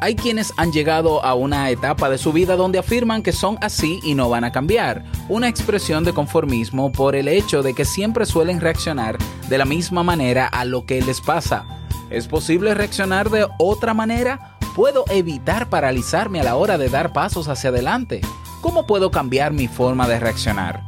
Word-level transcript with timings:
Hay 0.00 0.14
quienes 0.14 0.52
han 0.56 0.70
llegado 0.70 1.24
a 1.24 1.34
una 1.34 1.70
etapa 1.70 2.08
de 2.08 2.18
su 2.18 2.32
vida 2.32 2.56
donde 2.56 2.78
afirman 2.78 3.22
que 3.22 3.32
son 3.32 3.58
así 3.60 3.98
y 4.04 4.14
no 4.14 4.28
van 4.28 4.44
a 4.44 4.52
cambiar, 4.52 5.04
una 5.28 5.48
expresión 5.48 6.04
de 6.04 6.12
conformismo 6.12 6.92
por 6.92 7.16
el 7.16 7.26
hecho 7.26 7.64
de 7.64 7.74
que 7.74 7.84
siempre 7.84 8.24
suelen 8.24 8.60
reaccionar 8.60 9.18
de 9.48 9.58
la 9.58 9.64
misma 9.64 10.04
manera 10.04 10.46
a 10.46 10.64
lo 10.64 10.86
que 10.86 11.02
les 11.02 11.20
pasa. 11.20 11.66
¿Es 12.10 12.28
posible 12.28 12.74
reaccionar 12.74 13.28
de 13.28 13.48
otra 13.58 13.92
manera? 13.92 14.56
¿Puedo 14.76 15.04
evitar 15.10 15.68
paralizarme 15.68 16.40
a 16.40 16.44
la 16.44 16.54
hora 16.54 16.78
de 16.78 16.88
dar 16.88 17.12
pasos 17.12 17.48
hacia 17.48 17.70
adelante? 17.70 18.20
¿Cómo 18.60 18.86
puedo 18.86 19.10
cambiar 19.10 19.52
mi 19.52 19.66
forma 19.66 20.06
de 20.06 20.20
reaccionar? 20.20 20.84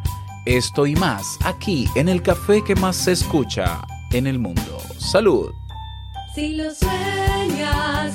Esto 0.46 0.86
y 0.86 0.94
más 0.94 1.36
aquí 1.44 1.88
en 1.96 2.08
el 2.08 2.22
café 2.22 2.62
que 2.62 2.76
más 2.76 2.94
se 2.94 3.12
escucha 3.12 3.80
en 4.12 4.28
el 4.28 4.38
mundo. 4.38 4.78
Salud. 4.98 5.52
Si 6.34 6.54
lo 6.54 6.72
sueñas, 6.72 8.14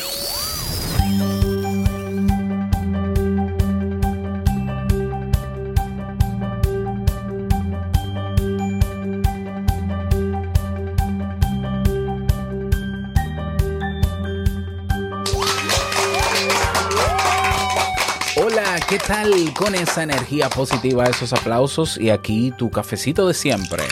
¿Qué 18.91 18.99
tal 18.99 19.53
con 19.53 19.73
esa 19.73 20.03
energía 20.03 20.49
positiva, 20.49 21.05
esos 21.05 21.31
aplausos 21.31 21.97
y 21.97 22.09
aquí 22.09 22.51
tu 22.57 22.69
cafecito 22.69 23.25
de 23.25 23.33
siempre? 23.33 23.83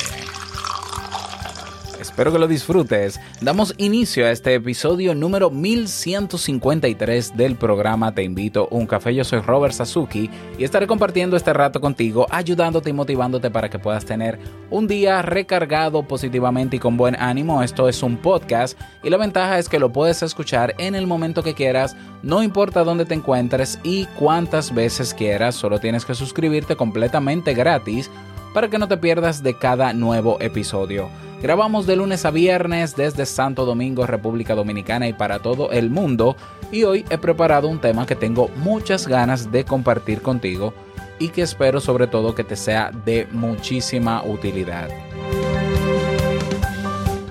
Espero 2.19 2.33
que 2.33 2.39
lo 2.39 2.49
disfrutes. 2.49 3.17
Damos 3.39 3.73
inicio 3.77 4.25
a 4.25 4.31
este 4.31 4.53
episodio 4.53 5.15
número 5.15 5.49
1153 5.49 7.37
del 7.37 7.55
programa 7.55 8.13
Te 8.13 8.23
invito 8.23 8.67
a 8.69 8.75
un 8.75 8.87
café. 8.87 9.15
Yo 9.15 9.23
soy 9.23 9.39
Robert 9.39 9.73
Sasuki 9.73 10.29
y 10.57 10.65
estaré 10.65 10.85
compartiendo 10.85 11.37
este 11.37 11.53
rato 11.53 11.79
contigo, 11.79 12.27
ayudándote 12.29 12.89
y 12.89 12.93
motivándote 12.93 13.49
para 13.49 13.69
que 13.69 13.79
puedas 13.79 14.03
tener 14.03 14.37
un 14.69 14.85
día 14.85 15.21
recargado 15.21 16.03
positivamente 16.03 16.75
y 16.75 16.79
con 16.79 16.97
buen 16.97 17.15
ánimo. 17.15 17.63
Esto 17.63 17.87
es 17.87 18.03
un 18.03 18.17
podcast 18.17 18.77
y 19.01 19.09
la 19.09 19.15
ventaja 19.15 19.57
es 19.57 19.69
que 19.69 19.79
lo 19.79 19.93
puedes 19.93 20.21
escuchar 20.21 20.75
en 20.77 20.95
el 20.95 21.07
momento 21.07 21.41
que 21.41 21.53
quieras, 21.53 21.95
no 22.21 22.43
importa 22.43 22.83
dónde 22.83 23.05
te 23.05 23.13
encuentres 23.13 23.79
y 23.81 24.07
cuántas 24.17 24.75
veces 24.75 25.13
quieras. 25.13 25.55
Solo 25.55 25.79
tienes 25.79 26.03
que 26.03 26.15
suscribirte 26.15 26.75
completamente 26.75 27.53
gratis 27.53 28.11
para 28.59 28.69
que 28.69 28.77
no 28.77 28.89
te 28.89 28.97
pierdas 28.97 29.41
de 29.41 29.53
cada 29.53 29.93
nuevo 29.93 30.35
episodio. 30.41 31.07
Grabamos 31.41 31.87
de 31.87 31.95
lunes 31.95 32.25
a 32.25 32.29
viernes 32.29 32.93
desde 32.93 33.25
Santo 33.25 33.63
Domingo, 33.63 34.05
República 34.05 34.53
Dominicana 34.53 35.07
y 35.07 35.13
para 35.13 35.39
todo 35.39 35.71
el 35.71 35.89
mundo. 35.89 36.35
Y 36.69 36.83
hoy 36.83 37.05
he 37.09 37.17
preparado 37.17 37.69
un 37.69 37.79
tema 37.79 38.05
que 38.05 38.17
tengo 38.17 38.49
muchas 38.57 39.07
ganas 39.07 39.49
de 39.49 39.63
compartir 39.63 40.21
contigo 40.21 40.73
y 41.19 41.29
que 41.29 41.43
espero 41.43 41.79
sobre 41.79 42.07
todo 42.07 42.35
que 42.35 42.43
te 42.43 42.57
sea 42.57 42.91
de 43.05 43.29
muchísima 43.31 44.23
utilidad. 44.25 44.89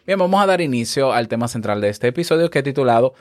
Bien, 0.06 0.18
vamos 0.18 0.42
a 0.42 0.46
dar 0.46 0.60
inicio 0.60 1.12
al 1.12 1.28
tema 1.28 1.46
central 1.48 1.80
de 1.80 1.88
este 1.90 2.08
episodio 2.08 2.50
que 2.50 2.58
he 2.60 2.62
titulado 2.62 3.14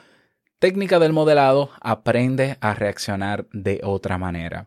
Técnica 0.58 0.98
del 0.98 1.12
modelado, 1.12 1.70
aprende 1.80 2.56
a 2.60 2.74
reaccionar 2.74 3.46
de 3.52 3.80
otra 3.84 4.18
manera. 4.18 4.66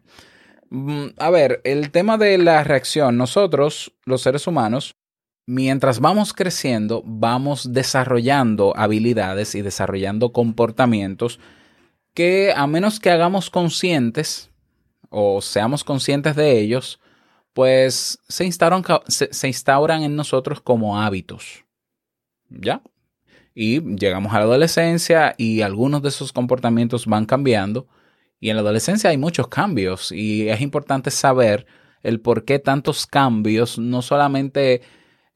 Mm, 0.69 1.07
A 1.17 1.29
ver, 1.29 1.59
el 1.65 1.91
tema 1.91 2.17
de 2.17 2.37
la 2.37 2.63
reacción, 2.63 3.17
nosotros, 3.17 3.93
los 4.05 4.21
seres 4.21 4.47
humanos, 4.47 4.95
mientras 5.45 5.99
vamos 5.99 6.33
creciendo, 6.33 7.03
vamos 7.05 7.73
desarrollando 7.73 8.73
habilidades 8.77 9.53
y 9.53 9.61
desarrollando 9.61 10.31
comportamientos 10.31 11.41
que 12.13 12.53
a 12.55 12.67
menos 12.67 12.99
que 12.99 13.09
hagamos 13.09 13.49
conscientes 13.49 14.49
o 15.09 15.41
seamos 15.41 15.83
conscientes 15.83 16.35
de 16.35 16.59
ellos, 16.59 16.99
pues 17.53 18.19
se 18.27 18.45
instauran, 18.45 18.83
se 19.07 19.47
instauran 19.47 20.03
en 20.03 20.15
nosotros 20.15 20.61
como 20.61 20.99
hábitos. 20.99 21.65
¿Ya? 22.49 22.81
Y 23.53 23.81
llegamos 23.95 24.33
a 24.33 24.39
la 24.39 24.45
adolescencia 24.45 25.35
y 25.37 25.61
algunos 25.61 26.01
de 26.01 26.09
esos 26.09 26.31
comportamientos 26.31 27.05
van 27.05 27.25
cambiando. 27.25 27.87
Y 28.39 28.49
en 28.49 28.55
la 28.55 28.61
adolescencia 28.61 29.09
hay 29.09 29.17
muchos 29.17 29.47
cambios 29.47 30.11
y 30.11 30.49
es 30.49 30.61
importante 30.61 31.11
saber 31.11 31.65
el 32.01 32.19
por 32.19 32.45
qué 32.45 32.59
tantos 32.59 33.05
cambios, 33.05 33.77
no 33.77 34.01
solamente 34.01 34.81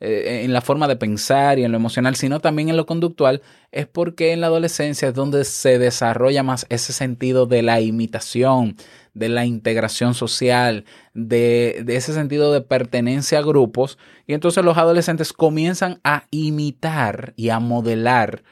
eh, 0.02 0.42
en 0.44 0.52
la 0.52 0.62
forma 0.62 0.88
de 0.90 0.98
pensar 0.98 1.58
y 1.58 1.64
en 1.64 1.72
lo 1.72 1.78
emocional, 1.78 2.16
sino 2.16 2.42
también 2.42 2.70
en 2.70 2.76
lo 2.76 2.86
conductual, 2.86 3.42
es 3.72 3.88
porque 3.88 4.34
en 4.34 4.42
la 4.42 4.48
adolescencia 4.48 5.08
es 5.08 5.14
donde 5.14 5.46
se 5.46 5.80
desarrolla 5.80 6.44
más 6.44 6.66
ese 6.70 6.92
sentido 6.92 7.46
de 7.46 7.62
la 7.62 7.80
imitación, 7.80 8.76
de 9.14 9.30
la 9.30 9.46
integración 9.46 10.14
social, 10.14 10.84
de, 11.14 11.82
de 11.86 11.96
ese 11.96 12.14
sentido 12.14 12.52
de 12.52 12.62
pertenencia 12.62 13.40
a 13.40 13.44
grupos. 13.44 13.98
Y 14.28 14.34
entonces 14.34 14.66
los 14.66 14.78
adolescentes 14.78 15.32
comienzan 15.32 16.02
a 16.04 16.26
imitar 16.30 17.34
y 17.38 17.50
a 17.50 17.60
modelar 17.60 18.44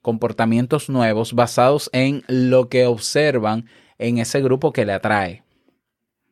comportamientos 0.00 0.88
nuevos 0.88 1.34
basados 1.34 1.90
en 1.92 2.22
lo 2.28 2.68
que 2.68 2.86
observan 2.86 3.66
en 3.98 4.18
ese 4.18 4.40
grupo 4.40 4.72
que 4.72 4.86
le 4.86 4.92
atrae. 4.92 5.45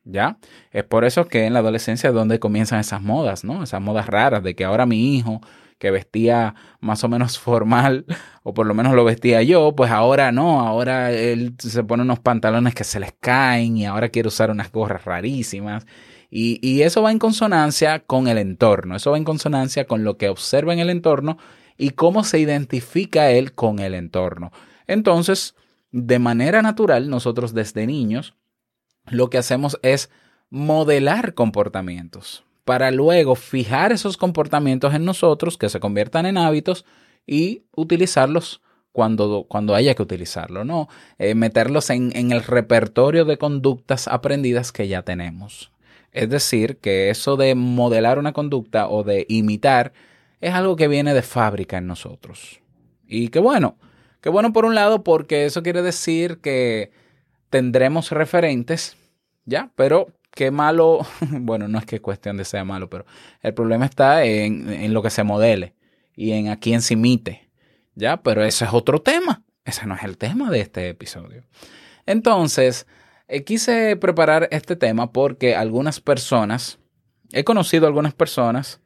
¿Ya? 0.05 0.37
Es 0.71 0.83
por 0.83 1.03
eso 1.03 1.27
que 1.27 1.45
en 1.45 1.53
la 1.53 1.59
adolescencia 1.59 2.09
es 2.09 2.13
donde 2.13 2.39
comienzan 2.39 2.79
esas 2.79 3.01
modas, 3.01 3.43
¿no? 3.43 3.63
Esas 3.63 3.81
modas 3.81 4.05
raras 4.05 4.43
de 4.43 4.55
que 4.55 4.63
ahora 4.63 4.85
mi 4.85 5.17
hijo, 5.17 5.41
que 5.79 5.89
vestía 5.91 6.55
más 6.79 7.03
o 7.03 7.09
menos 7.09 7.39
formal, 7.39 8.05
o 8.43 8.53
por 8.53 8.67
lo 8.67 8.73
menos 8.75 8.93
lo 8.93 9.03
vestía 9.03 9.41
yo, 9.41 9.75
pues 9.75 9.91
ahora 9.91 10.31
no, 10.31 10.61
ahora 10.61 11.11
él 11.11 11.55
se 11.57 11.83
pone 11.83 12.03
unos 12.03 12.19
pantalones 12.19 12.75
que 12.75 12.83
se 12.83 12.99
les 12.99 13.13
caen 13.19 13.77
y 13.77 13.85
ahora 13.85 14.09
quiere 14.09 14.27
usar 14.27 14.51
unas 14.51 14.71
gorras 14.71 15.05
rarísimas. 15.05 15.85
Y, 16.29 16.59
y 16.61 16.83
eso 16.83 17.01
va 17.01 17.11
en 17.11 17.19
consonancia 17.19 17.99
con 17.99 18.27
el 18.27 18.37
entorno, 18.37 18.95
eso 18.95 19.11
va 19.11 19.17
en 19.17 19.23
consonancia 19.23 19.85
con 19.85 20.03
lo 20.03 20.17
que 20.17 20.29
observa 20.29 20.73
en 20.73 20.79
el 20.79 20.89
entorno 20.89 21.37
y 21.77 21.91
cómo 21.91 22.23
se 22.23 22.39
identifica 22.39 23.31
él 23.31 23.53
con 23.53 23.79
el 23.79 23.95
entorno. 23.95 24.51
Entonces, 24.87 25.55
de 25.91 26.19
manera 26.19 26.61
natural, 26.61 27.09
nosotros 27.09 27.53
desde 27.53 27.87
niños, 27.87 28.35
lo 29.07 29.29
que 29.29 29.37
hacemos 29.37 29.79
es 29.81 30.09
modelar 30.49 31.33
comportamientos 31.33 32.43
para 32.63 32.91
luego 32.91 33.35
fijar 33.35 33.91
esos 33.91 34.17
comportamientos 34.17 34.93
en 34.93 35.05
nosotros 35.05 35.57
que 35.57 35.69
se 35.69 35.79
conviertan 35.79 36.25
en 36.25 36.37
hábitos 36.37 36.85
y 37.27 37.63
utilizarlos 37.75 38.61
cuando, 38.91 39.45
cuando 39.47 39.75
haya 39.75 39.93
que 39.93 40.01
utilizarlo, 40.01 40.63
¿no? 40.63 40.87
Eh, 41.19 41.35
meterlos 41.35 41.89
en, 41.89 42.15
en 42.15 42.31
el 42.31 42.43
repertorio 42.43 43.25
de 43.25 43.37
conductas 43.37 44.07
aprendidas 44.07 44.71
que 44.71 44.87
ya 44.87 45.03
tenemos. 45.03 45.71
Es 46.11 46.29
decir, 46.29 46.77
que 46.77 47.09
eso 47.09 47.35
de 47.35 47.55
modelar 47.55 48.17
una 48.17 48.31
conducta 48.31 48.87
o 48.87 49.03
de 49.03 49.25
imitar 49.27 49.91
es 50.39 50.53
algo 50.53 50.75
que 50.75 50.87
viene 50.87 51.13
de 51.13 51.21
fábrica 51.21 51.77
en 51.77 51.87
nosotros. 51.87 52.61
Y 53.07 53.27
que 53.27 53.39
bueno, 53.39 53.75
Qué 54.25 54.31
bueno 54.31 54.53
por 54.53 54.65
un 54.65 54.73
lado 54.73 55.03
porque 55.03 55.45
eso 55.45 55.61
quiere 55.61 55.83
decir 55.83 56.39
que 56.39 56.89
tendremos 57.49 58.11
referentes, 58.11 58.97
¿ya? 59.45 59.71
Pero 59.75 60.07
qué 60.31 60.51
malo, 60.51 60.99
bueno, 61.31 61.67
no 61.67 61.79
es 61.79 61.85
que 61.85 62.01
cuestión 62.01 62.37
de 62.37 62.45
sea 62.45 62.63
malo, 62.63 62.89
pero 62.89 63.05
el 63.41 63.53
problema 63.53 63.85
está 63.85 64.23
en, 64.23 64.93
lo 64.93 65.01
que 65.01 65.09
se 65.09 65.23
modele 65.23 65.73
y 66.15 66.31
en 66.31 66.49
a 66.49 66.59
quién 66.59 66.81
se 66.81 66.93
imite, 66.93 67.49
¿ya? 67.95 68.17
Pero 68.17 68.43
ese 68.43 68.65
es 68.65 68.73
otro 68.73 69.01
tema, 69.01 69.43
ese 69.63 69.87
no 69.87 69.95
es 69.95 70.03
el 70.03 70.17
tema 70.17 70.51
de 70.51 70.61
este 70.61 70.89
episodio. 70.89 71.43
Entonces, 72.05 72.85
eh, 73.27 73.43
quise 73.43 73.95
preparar 73.95 74.47
este 74.51 74.75
tema 74.75 75.11
porque 75.11 75.55
algunas 75.55 75.99
personas, 75.99 76.77
he 77.31 77.43
conocido 77.43 77.87
algunas 77.87 78.13
personas 78.13 78.81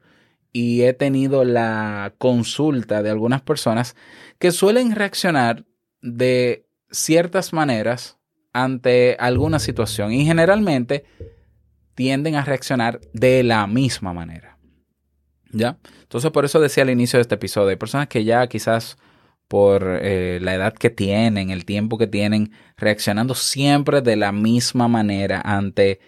y 0.52 0.82
he 0.82 0.94
tenido 0.94 1.44
la 1.44 2.14
consulta 2.18 3.02
de 3.02 3.10
algunas 3.10 3.42
personas 3.42 3.94
que 4.38 4.50
suelen 4.50 4.94
reaccionar 4.94 5.64
de 6.00 6.66
ciertas 6.90 7.52
maneras 7.52 8.19
ante 8.52 9.16
alguna 9.18 9.58
situación 9.58 10.12
y 10.12 10.24
generalmente 10.24 11.04
tienden 11.94 12.34
a 12.36 12.44
reaccionar 12.44 13.00
de 13.12 13.42
la 13.42 13.66
misma 13.66 14.12
manera. 14.12 14.58
¿Ya? 15.52 15.78
Entonces 16.02 16.30
por 16.30 16.44
eso 16.44 16.60
decía 16.60 16.84
al 16.84 16.90
inicio 16.90 17.18
de 17.18 17.22
este 17.22 17.34
episodio, 17.34 17.68
hay 17.70 17.76
personas 17.76 18.08
que 18.08 18.24
ya 18.24 18.46
quizás 18.46 18.96
por 19.48 19.98
eh, 20.00 20.38
la 20.40 20.54
edad 20.54 20.72
que 20.74 20.90
tienen, 20.90 21.50
el 21.50 21.64
tiempo 21.64 21.98
que 21.98 22.06
tienen, 22.06 22.52
reaccionando 22.76 23.34
siempre 23.34 24.00
de 24.00 24.14
la 24.14 24.30
misma 24.30 24.86
manera 24.86 25.42
ante, 25.44 25.98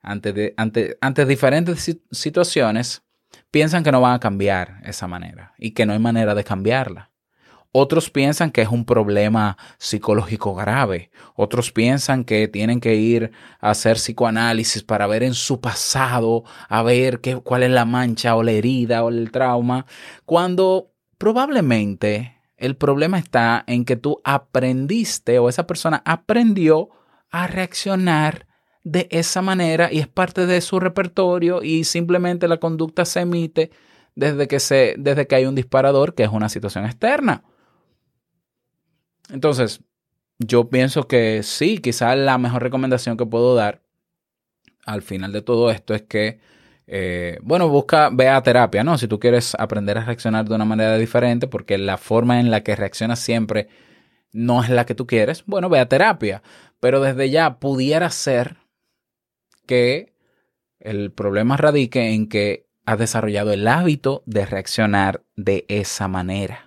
ante, 0.00 0.54
ante, 0.56 0.96
ante 1.02 1.26
diferentes 1.26 1.80
si- 1.80 2.02
situaciones, 2.10 3.02
piensan 3.50 3.84
que 3.84 3.92
no 3.92 4.00
van 4.00 4.14
a 4.14 4.20
cambiar 4.20 4.80
esa 4.82 5.06
manera 5.06 5.52
y 5.58 5.72
que 5.72 5.84
no 5.84 5.92
hay 5.92 5.98
manera 5.98 6.34
de 6.34 6.44
cambiarla. 6.44 7.10
Otros 7.78 8.08
piensan 8.08 8.52
que 8.52 8.62
es 8.62 8.70
un 8.70 8.86
problema 8.86 9.58
psicológico 9.76 10.54
grave. 10.54 11.10
Otros 11.34 11.72
piensan 11.72 12.24
que 12.24 12.48
tienen 12.48 12.80
que 12.80 12.94
ir 12.94 13.32
a 13.60 13.68
hacer 13.68 13.96
psicoanálisis 13.96 14.82
para 14.82 15.06
ver 15.06 15.22
en 15.22 15.34
su 15.34 15.60
pasado, 15.60 16.44
a 16.70 16.82
ver 16.82 17.20
qué, 17.20 17.36
cuál 17.36 17.64
es 17.64 17.70
la 17.70 17.84
mancha 17.84 18.34
o 18.34 18.42
la 18.42 18.52
herida 18.52 19.04
o 19.04 19.10
el 19.10 19.30
trauma, 19.30 19.84
cuando 20.24 20.90
probablemente 21.18 22.40
el 22.56 22.76
problema 22.76 23.18
está 23.18 23.62
en 23.66 23.84
que 23.84 23.96
tú 23.96 24.22
aprendiste 24.24 25.38
o 25.38 25.50
esa 25.50 25.66
persona 25.66 26.00
aprendió 26.06 26.88
a 27.30 27.46
reaccionar 27.46 28.46
de 28.84 29.06
esa 29.10 29.42
manera 29.42 29.92
y 29.92 29.98
es 29.98 30.08
parte 30.08 30.46
de 30.46 30.62
su 30.62 30.80
repertorio 30.80 31.62
y 31.62 31.84
simplemente 31.84 32.48
la 32.48 32.56
conducta 32.56 33.04
se 33.04 33.20
emite 33.20 33.70
desde 34.14 34.48
que, 34.48 34.60
se, 34.60 34.94
desde 34.96 35.26
que 35.26 35.34
hay 35.34 35.44
un 35.44 35.54
disparador 35.54 36.14
que 36.14 36.22
es 36.22 36.30
una 36.30 36.48
situación 36.48 36.86
externa. 36.86 37.44
Entonces, 39.30 39.80
yo 40.38 40.68
pienso 40.68 41.08
que 41.08 41.42
sí, 41.42 41.78
quizás 41.78 42.16
la 42.16 42.38
mejor 42.38 42.62
recomendación 42.62 43.16
que 43.16 43.26
puedo 43.26 43.54
dar 43.54 43.82
al 44.84 45.02
final 45.02 45.32
de 45.32 45.42
todo 45.42 45.70
esto 45.70 45.94
es 45.94 46.02
que, 46.02 46.40
eh, 46.86 47.38
bueno, 47.42 47.68
busca, 47.68 48.10
ve 48.12 48.28
a 48.28 48.42
terapia, 48.42 48.84
¿no? 48.84 48.98
Si 48.98 49.08
tú 49.08 49.18
quieres 49.18 49.54
aprender 49.58 49.98
a 49.98 50.04
reaccionar 50.04 50.48
de 50.48 50.54
una 50.54 50.64
manera 50.64 50.96
diferente, 50.96 51.48
porque 51.48 51.78
la 51.78 51.96
forma 51.98 52.38
en 52.40 52.50
la 52.50 52.62
que 52.62 52.76
reaccionas 52.76 53.18
siempre 53.18 53.68
no 54.32 54.62
es 54.62 54.70
la 54.70 54.86
que 54.86 54.94
tú 54.94 55.06
quieres, 55.06 55.44
bueno, 55.46 55.68
ve 55.68 55.80
a 55.80 55.88
terapia. 55.88 56.42
Pero 56.78 57.00
desde 57.00 57.30
ya 57.30 57.58
pudiera 57.58 58.10
ser 58.10 58.56
que 59.66 60.12
el 60.78 61.10
problema 61.10 61.56
radique 61.56 62.10
en 62.10 62.28
que 62.28 62.66
has 62.84 62.98
desarrollado 62.98 63.52
el 63.52 63.66
hábito 63.66 64.22
de 64.26 64.46
reaccionar 64.46 65.24
de 65.34 65.64
esa 65.68 66.06
manera. 66.06 66.65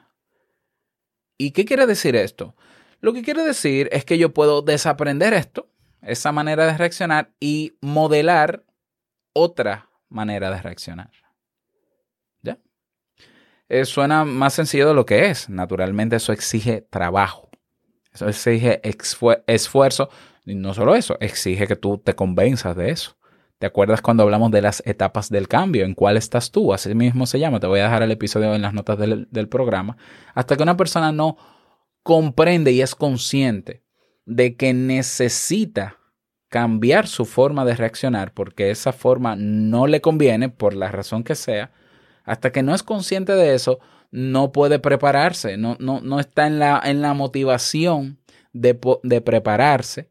¿Y 1.41 1.51
qué 1.51 1.63
quiere 1.63 1.87
decir 1.87 2.17
esto? 2.17 2.53
Lo 2.99 3.13
que 3.13 3.23
quiere 3.23 3.43
decir 3.43 3.87
es 3.93 4.03
que 4.03 4.17
yo 4.17 4.33
puedo 4.33 4.61
desaprender 4.61 5.33
esto, 5.33 5.71
esa 6.01 6.33
manera 6.33 6.65
de 6.65 6.77
reaccionar, 6.77 7.31
y 7.39 7.77
modelar 7.79 8.65
otra 9.31 9.89
manera 10.09 10.51
de 10.51 10.61
reaccionar. 10.61 11.11
¿Ya? 12.41 12.57
Eh, 13.69 13.85
suena 13.85 14.25
más 14.25 14.53
sencillo 14.53 14.89
de 14.89 14.93
lo 14.93 15.05
que 15.05 15.29
es. 15.29 15.49
Naturalmente 15.49 16.17
eso 16.17 16.33
exige 16.33 16.81
trabajo. 16.81 17.49
Eso 18.13 18.27
exige 18.27 18.81
esfuerzo. 19.47 20.09
Y 20.45 20.55
no 20.55 20.73
solo 20.73 20.93
eso, 20.93 21.15
exige 21.21 21.67
que 21.67 21.77
tú 21.77 21.99
te 21.99 22.15
convenzas 22.15 22.75
de 22.75 22.91
eso. 22.91 23.15
¿Te 23.59 23.67
acuerdas 23.67 24.01
cuando 24.01 24.23
hablamos 24.23 24.51
de 24.51 24.61
las 24.61 24.81
etapas 24.85 25.29
del 25.29 25.49
cambio? 25.49 25.83
¿En 25.85 25.93
cuál 25.93 26.15
estás 26.15 26.49
tú? 26.49 26.73
Así 26.73 26.95
mismo 26.95 27.25
se 27.25 27.39
llama. 27.39 27.59
Te 27.59 27.67
voy 27.67 27.81
a 27.81 27.83
dejar 27.83 28.03
el 28.03 28.11
episodio 28.11 28.55
en 28.55 28.61
las 28.61 28.73
notas 28.73 28.97
del, 28.97 29.27
del 29.31 29.49
programa. 29.49 29.97
Hasta 30.33 30.55
que 30.55 30.63
una 30.63 30.77
persona 30.77 31.11
no 31.11 31.37
comprende 32.01 32.71
y 32.71 32.81
es 32.81 32.95
consciente 32.95 33.83
de 34.25 34.55
que 34.55 34.73
necesita 34.73 35.97
cambiar 36.47 37.07
su 37.07 37.25
forma 37.25 37.65
de 37.65 37.75
reaccionar 37.75 38.33
porque 38.33 38.71
esa 38.71 38.93
forma 38.93 39.35
no 39.35 39.87
le 39.87 40.01
conviene 40.01 40.49
por 40.49 40.73
la 40.73 40.89
razón 40.89 41.23
que 41.23 41.35
sea, 41.35 41.71
hasta 42.23 42.51
que 42.51 42.63
no 42.63 42.73
es 42.73 42.81
consciente 42.81 43.33
de 43.33 43.53
eso, 43.55 43.79
no 44.11 44.51
puede 44.51 44.79
prepararse, 44.79 45.57
no, 45.57 45.75
no, 45.79 46.01
no 46.01 46.19
está 46.19 46.47
en 46.47 46.59
la, 46.59 46.81
en 46.83 47.01
la 47.01 47.13
motivación 47.13 48.19
de, 48.53 48.79
de 49.03 49.21
prepararse, 49.21 50.09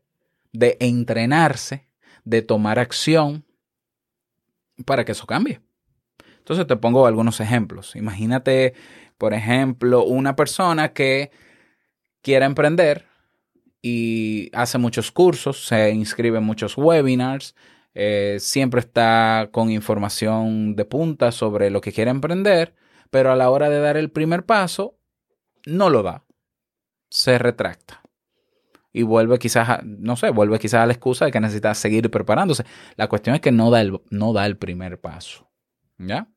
de 0.52 0.76
entrenarse, 0.80 1.87
de 2.28 2.42
tomar 2.42 2.78
acción 2.78 3.46
para 4.84 5.04
que 5.06 5.12
eso 5.12 5.26
cambie. 5.26 5.60
Entonces 6.38 6.66
te 6.66 6.76
pongo 6.76 7.06
algunos 7.06 7.40
ejemplos. 7.40 7.96
Imagínate, 7.96 8.74
por 9.16 9.32
ejemplo, 9.32 10.04
una 10.04 10.36
persona 10.36 10.92
que 10.92 11.30
quiera 12.20 12.44
emprender 12.44 13.06
y 13.80 14.50
hace 14.52 14.76
muchos 14.76 15.10
cursos, 15.10 15.66
se 15.66 15.90
inscribe 15.90 16.36
en 16.36 16.44
muchos 16.44 16.76
webinars, 16.76 17.54
eh, 17.94 18.36
siempre 18.40 18.80
está 18.80 19.48
con 19.50 19.70
información 19.70 20.76
de 20.76 20.84
punta 20.84 21.32
sobre 21.32 21.70
lo 21.70 21.80
que 21.80 21.92
quiere 21.92 22.10
emprender, 22.10 22.74
pero 23.10 23.32
a 23.32 23.36
la 23.36 23.48
hora 23.48 23.70
de 23.70 23.80
dar 23.80 23.96
el 23.96 24.10
primer 24.10 24.44
paso, 24.44 24.98
no 25.64 25.88
lo 25.88 26.02
da, 26.02 26.24
se 27.08 27.38
retracta. 27.38 28.02
Y 28.92 29.02
vuelve 29.02 29.38
quizás, 29.38 29.68
a- 29.68 29.82
no 29.84 30.16
sé, 30.16 30.30
vuelve 30.30 30.58
quizás 30.58 30.80
a 30.82 30.86
la 30.86 30.92
excusa 30.92 31.26
de 31.26 31.30
que 31.30 31.40
necesita 31.40 31.74
seguir 31.74 32.10
preparándose. 32.10 32.64
La 32.96 33.08
cuestión 33.08 33.34
es 33.34 33.40
que 33.40 33.52
no 33.52 33.70
da 33.70 33.80
el, 33.80 34.00
no 34.10 34.32
da 34.32 34.46
el 34.46 34.56
primer 34.56 35.00
paso. 35.00 35.48
¿Ya? 35.98 36.28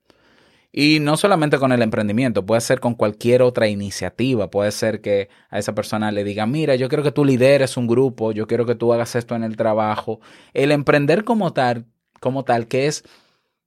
Y 0.74 1.00
no 1.01 1.18
solamente 1.18 1.57
con 1.59 1.74
el 1.74 1.81
emprendimiento, 1.81 2.45
puede 2.45 2.62
ser 2.62 2.80
con 2.80 2.95
cualquier 2.95 3.42
otra 3.42 3.68
iniciativa. 3.68 4.50
Puede 4.50 4.71
ser 4.71 5.01
que 5.01 5.30
a 5.50 5.59
esa 5.59 5.75
persona 5.75 6.12
le 6.12 6.24
diga, 6.24 6.45
mira, 6.45 6.75
yo 6.75 6.88
quiero 6.88 7.03
que 7.03 7.12
tú 7.12 7.25
lideres 7.25 7.75
un 7.75 7.87
grupo, 7.87 8.31
yo 8.31 8.47
quiero 8.47 8.66
que 8.66 8.75
tú 8.75 8.94
hagas 8.94 9.16
esto 9.16 9.35
en 9.35 9.44
el 9.44 9.57
trabajo. 9.57 10.21
El 10.54 10.71
emprender 10.71 11.25
como 11.25 11.52
tal, 11.52 11.85
como 12.21 12.45
tal, 12.45 12.68
que 12.68 12.87
es 12.87 13.04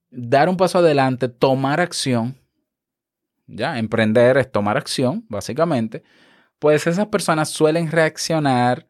dar 0.09 0.49
un 0.49 0.57
paso 0.57 0.79
adelante, 0.79 1.29
tomar 1.29 1.79
acción. 1.79 2.35
Ya, 3.47 3.77
emprender 3.77 4.37
es 4.37 4.51
tomar 4.51 4.75
acción, 4.75 5.25
básicamente. 5.29 6.03
Pues 6.65 6.87
esas 6.87 7.05
personas 7.09 7.49
suelen 7.51 7.91
reaccionar 7.91 8.87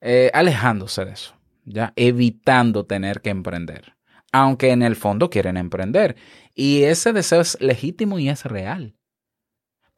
eh, 0.00 0.30
alejándose 0.32 1.04
de 1.04 1.12
eso, 1.12 1.34
ya, 1.66 1.92
evitando 1.94 2.86
tener 2.86 3.20
que 3.20 3.28
emprender 3.28 3.96
aunque 4.32 4.70
en 4.70 4.80
el 4.80 4.96
fondo 4.96 5.28
quieren 5.28 5.58
emprender. 5.58 6.16
Y 6.54 6.84
ese 6.84 7.12
deseo 7.12 7.42
es 7.42 7.60
legítimo 7.60 8.18
y 8.18 8.30
es 8.30 8.46
real. 8.46 8.96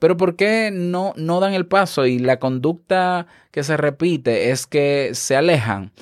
Pero 0.00 0.16
¿por 0.16 0.34
qué 0.34 0.72
no, 0.72 1.12
no 1.14 1.38
dan 1.38 1.54
el 1.54 1.68
paso? 1.68 2.04
Y 2.04 2.18
la 2.18 2.40
conducta 2.40 3.28
que 3.52 3.62
se 3.62 3.76
repite 3.76 4.50
es 4.50 4.66
que 4.66 5.10
se 5.12 5.36
alejan 5.36 5.92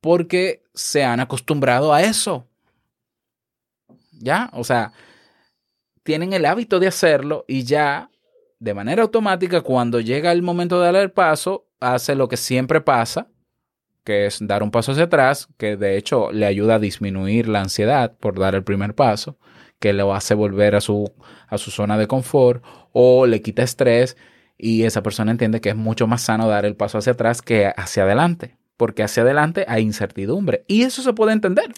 porque 0.00 0.62
se 0.72 1.04
han 1.04 1.20
acostumbrado 1.20 1.92
a 1.92 2.00
eso. 2.02 2.48
¿Ya? 4.12 4.48
O 4.54 4.64
sea, 4.64 4.94
tienen 6.02 6.32
el 6.32 6.46
hábito 6.46 6.80
de 6.80 6.86
hacerlo 6.86 7.44
y 7.46 7.64
ya 7.64 8.08
de 8.62 8.74
manera 8.74 9.02
automática 9.02 9.60
cuando 9.60 9.98
llega 9.98 10.30
el 10.30 10.40
momento 10.40 10.78
de 10.78 10.92
dar 10.92 11.02
el 11.02 11.10
paso, 11.10 11.66
hace 11.80 12.14
lo 12.14 12.28
que 12.28 12.36
siempre 12.36 12.80
pasa, 12.80 13.26
que 14.04 14.26
es 14.26 14.38
dar 14.40 14.62
un 14.62 14.70
paso 14.70 14.92
hacia 14.92 15.04
atrás, 15.04 15.48
que 15.58 15.76
de 15.76 15.96
hecho 15.96 16.30
le 16.30 16.46
ayuda 16.46 16.76
a 16.76 16.78
disminuir 16.78 17.48
la 17.48 17.60
ansiedad 17.60 18.16
por 18.20 18.38
dar 18.38 18.54
el 18.54 18.62
primer 18.62 18.94
paso, 18.94 19.36
que 19.80 19.92
lo 19.92 20.14
hace 20.14 20.34
volver 20.34 20.76
a 20.76 20.80
su, 20.80 21.12
a 21.48 21.58
su 21.58 21.72
zona 21.72 21.98
de 21.98 22.06
confort 22.06 22.62
o 22.92 23.26
le 23.26 23.42
quita 23.42 23.64
estrés 23.64 24.16
y 24.56 24.84
esa 24.84 25.02
persona 25.02 25.32
entiende 25.32 25.60
que 25.60 25.70
es 25.70 25.76
mucho 25.76 26.06
más 26.06 26.22
sano 26.22 26.46
dar 26.46 26.64
el 26.64 26.76
paso 26.76 26.98
hacia 26.98 27.14
atrás 27.14 27.42
que 27.42 27.72
hacia 27.76 28.04
adelante, 28.04 28.58
porque 28.76 29.02
hacia 29.02 29.24
adelante 29.24 29.64
hay 29.66 29.82
incertidumbre 29.82 30.64
y 30.68 30.82
eso 30.82 31.02
se 31.02 31.12
puede 31.12 31.32
entender. 31.32 31.72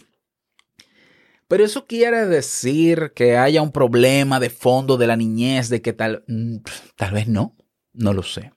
Pero 1.49 1.65
eso 1.65 1.87
quiere 1.87 2.27
decir 2.27 3.13
que 3.15 3.37
haya 3.37 3.63
un 3.63 3.73
problema 3.73 4.41
de 4.41 4.51
fondo 4.51 4.97
de 4.97 5.07
la 5.07 5.17
niñez, 5.17 5.69
de 5.69 5.83
que 5.83 5.93
tal, 5.93 6.25
mm, 6.27 6.57
tal 6.97 7.13
vez 7.13 7.29
no, 7.29 7.57
no 7.93 8.13
lo 8.13 8.23
sé. 8.23 8.53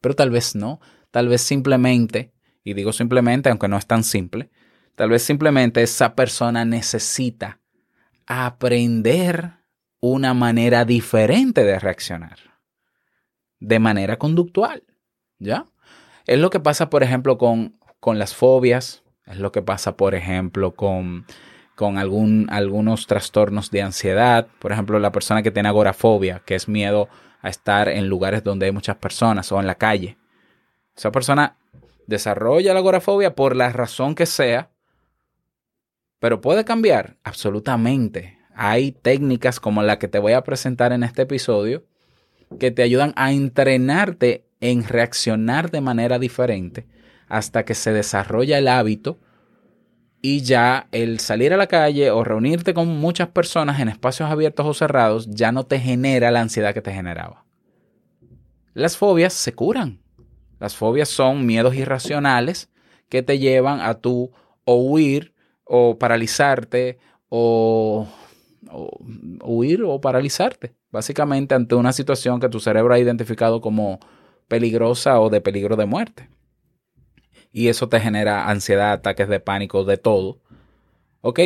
Pero 0.00 0.14
tal 0.14 0.30
vez 0.30 0.54
no, 0.54 0.80
tal 1.10 1.28
vez 1.28 1.42
simplemente 1.42 2.32
y 2.68 2.74
digo 2.74 2.92
simplemente, 2.92 3.48
aunque 3.48 3.66
no 3.66 3.78
es 3.78 3.86
tan 3.86 4.04
simple, 4.04 4.50
tal 4.94 5.08
vez 5.08 5.22
simplemente 5.22 5.82
esa 5.82 6.14
persona 6.14 6.66
necesita 6.66 7.60
aprender 8.26 9.52
una 10.00 10.34
manera 10.34 10.84
diferente 10.84 11.64
de 11.64 11.78
reaccionar. 11.78 12.38
de 13.60 13.78
manera 13.80 14.18
conductual. 14.18 14.84
¿Ya? 15.38 15.64
Es 16.26 16.38
lo 16.38 16.50
que 16.50 16.60
pasa, 16.60 16.90
por 16.90 17.02
ejemplo, 17.02 17.38
con, 17.38 17.80
con 18.00 18.18
las 18.18 18.34
fobias, 18.34 19.02
es 19.26 19.38
lo 19.38 19.50
que 19.50 19.62
pasa, 19.62 19.96
por 19.96 20.14
ejemplo, 20.14 20.74
con, 20.74 21.26
con 21.78 21.96
algún, 21.96 22.48
algunos 22.50 23.06
trastornos 23.06 23.70
de 23.70 23.82
ansiedad. 23.82 24.48
Por 24.58 24.72
ejemplo, 24.72 24.98
la 24.98 25.12
persona 25.12 25.44
que 25.44 25.52
tiene 25.52 25.68
agorafobia, 25.68 26.42
que 26.44 26.56
es 26.56 26.66
miedo 26.66 27.08
a 27.40 27.48
estar 27.50 27.88
en 27.88 28.08
lugares 28.08 28.42
donde 28.42 28.66
hay 28.66 28.72
muchas 28.72 28.96
personas 28.96 29.52
o 29.52 29.60
en 29.60 29.68
la 29.68 29.76
calle. 29.76 30.18
Esa 30.96 31.12
persona 31.12 31.56
desarrolla 32.08 32.74
la 32.74 32.80
agorafobia 32.80 33.36
por 33.36 33.54
la 33.54 33.70
razón 33.70 34.16
que 34.16 34.26
sea, 34.26 34.70
pero 36.18 36.40
puede 36.40 36.64
cambiar 36.64 37.16
absolutamente. 37.22 38.40
Hay 38.56 38.90
técnicas 38.90 39.60
como 39.60 39.84
la 39.84 40.00
que 40.00 40.08
te 40.08 40.18
voy 40.18 40.32
a 40.32 40.42
presentar 40.42 40.92
en 40.92 41.04
este 41.04 41.22
episodio 41.22 41.84
que 42.58 42.72
te 42.72 42.82
ayudan 42.82 43.12
a 43.14 43.30
entrenarte 43.30 44.48
en 44.60 44.82
reaccionar 44.82 45.70
de 45.70 45.80
manera 45.80 46.18
diferente 46.18 46.88
hasta 47.28 47.64
que 47.64 47.76
se 47.76 47.92
desarrolla 47.92 48.58
el 48.58 48.66
hábito 48.66 49.20
y 50.20 50.42
ya 50.42 50.88
el 50.90 51.20
salir 51.20 51.52
a 51.52 51.56
la 51.56 51.68
calle 51.68 52.10
o 52.10 52.24
reunirte 52.24 52.74
con 52.74 52.88
muchas 52.88 53.28
personas 53.28 53.80
en 53.80 53.88
espacios 53.88 54.30
abiertos 54.30 54.66
o 54.66 54.74
cerrados 54.74 55.28
ya 55.30 55.52
no 55.52 55.64
te 55.64 55.78
genera 55.78 56.30
la 56.30 56.40
ansiedad 56.40 56.74
que 56.74 56.82
te 56.82 56.92
generaba. 56.92 57.44
Las 58.74 58.96
fobias 58.96 59.32
se 59.32 59.52
curan. 59.52 60.00
Las 60.58 60.74
fobias 60.74 61.08
son 61.08 61.46
miedos 61.46 61.74
irracionales 61.74 62.68
que 63.08 63.22
te 63.22 63.38
llevan 63.38 63.80
a 63.80 63.94
tú 63.94 64.32
o 64.64 64.74
huir 64.76 65.34
o 65.64 65.98
paralizarte 65.98 66.98
o, 67.28 68.08
o 68.70 68.98
huir 69.44 69.82
o 69.84 70.00
paralizarte. 70.00 70.74
Básicamente 70.90 71.54
ante 71.54 71.74
una 71.74 71.92
situación 71.92 72.40
que 72.40 72.48
tu 72.48 72.60
cerebro 72.60 72.94
ha 72.94 72.98
identificado 72.98 73.60
como 73.60 74.00
peligrosa 74.48 75.20
o 75.20 75.30
de 75.30 75.40
peligro 75.40 75.76
de 75.76 75.86
muerte. 75.86 76.28
Y 77.52 77.68
eso 77.68 77.88
te 77.88 78.00
genera 78.00 78.48
ansiedad, 78.48 78.92
ataques 78.92 79.28
de 79.28 79.40
pánico, 79.40 79.84
de 79.84 79.96
todo. 79.96 80.38
Ok, 81.20 81.40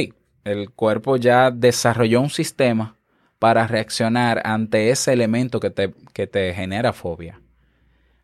el 0.44 0.70
cuerpo 0.70 1.16
ya 1.16 1.50
desarrolló 1.50 2.20
un 2.20 2.30
sistema 2.30 2.96
para 3.38 3.66
reaccionar 3.66 4.42
ante 4.44 4.90
ese 4.90 5.12
elemento 5.12 5.60
que 5.60 5.70
te, 5.70 5.94
que 6.12 6.26
te 6.26 6.54
genera 6.54 6.92
fobia. 6.92 7.40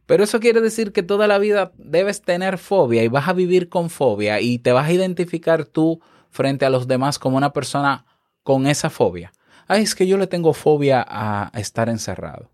Pero 0.07 0.25
eso 0.25 0.41
quiere 0.41 0.61
decir 0.61 0.93
que 0.93 1.03
toda 1.03 1.27
la 1.27 1.39
vida 1.39 1.73
debes 1.77 2.23
tener 2.23 2.59
fobia 2.59 3.03
y 3.05 3.09
vas 3.09 3.29
a 3.29 3.33
vivir 3.33 3.69
con 3.69 3.91
fobia 3.91 4.41
y 4.41 4.59
te 4.59 4.73
vas 4.73 4.89
a 4.89 4.93
identificar 4.93 5.65
tú 5.65 6.01
frente 6.31 6.65
a 6.65 6.71
los 6.71 6.89
demás 6.89 7.19
como 7.19 7.37
una 7.37 7.53
persona 7.53 8.07
con 8.43 8.67
esa 8.67 8.91
fobia. 8.91 9.33
Ay, 9.67 9.83
es 9.83 9.95
que 9.95 10.07
yo 10.07 10.17
le 10.17 10.27
tengo 10.27 10.55
fobia 10.55 11.05
a 11.07 11.51
estar 11.55 11.89
encerrado. 11.89 12.51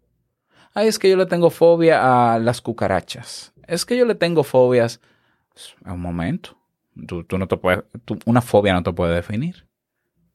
Ay, 0.76 0.88
es 0.88 0.98
que 0.98 1.08
yo 1.08 1.16
le 1.16 1.26
tengo 1.26 1.50
fobia 1.50 2.34
a 2.34 2.40
las 2.40 2.60
cucarachas. 2.60 3.52
Es 3.68 3.84
que 3.84 3.96
yo 3.96 4.04
le 4.04 4.16
tengo 4.16 4.42
fobias. 4.42 5.00
Un 5.84 6.00
momento. 6.00 6.58
Tú, 7.06 7.24
tú 7.24 7.38
no 7.38 7.48
te 7.48 7.56
puedes, 7.56 7.82
tú- 8.04 8.18
una 8.26 8.40
fobia 8.40 8.72
no 8.72 8.82
te 8.82 8.92
puede 8.92 9.14
definir. 9.14 9.66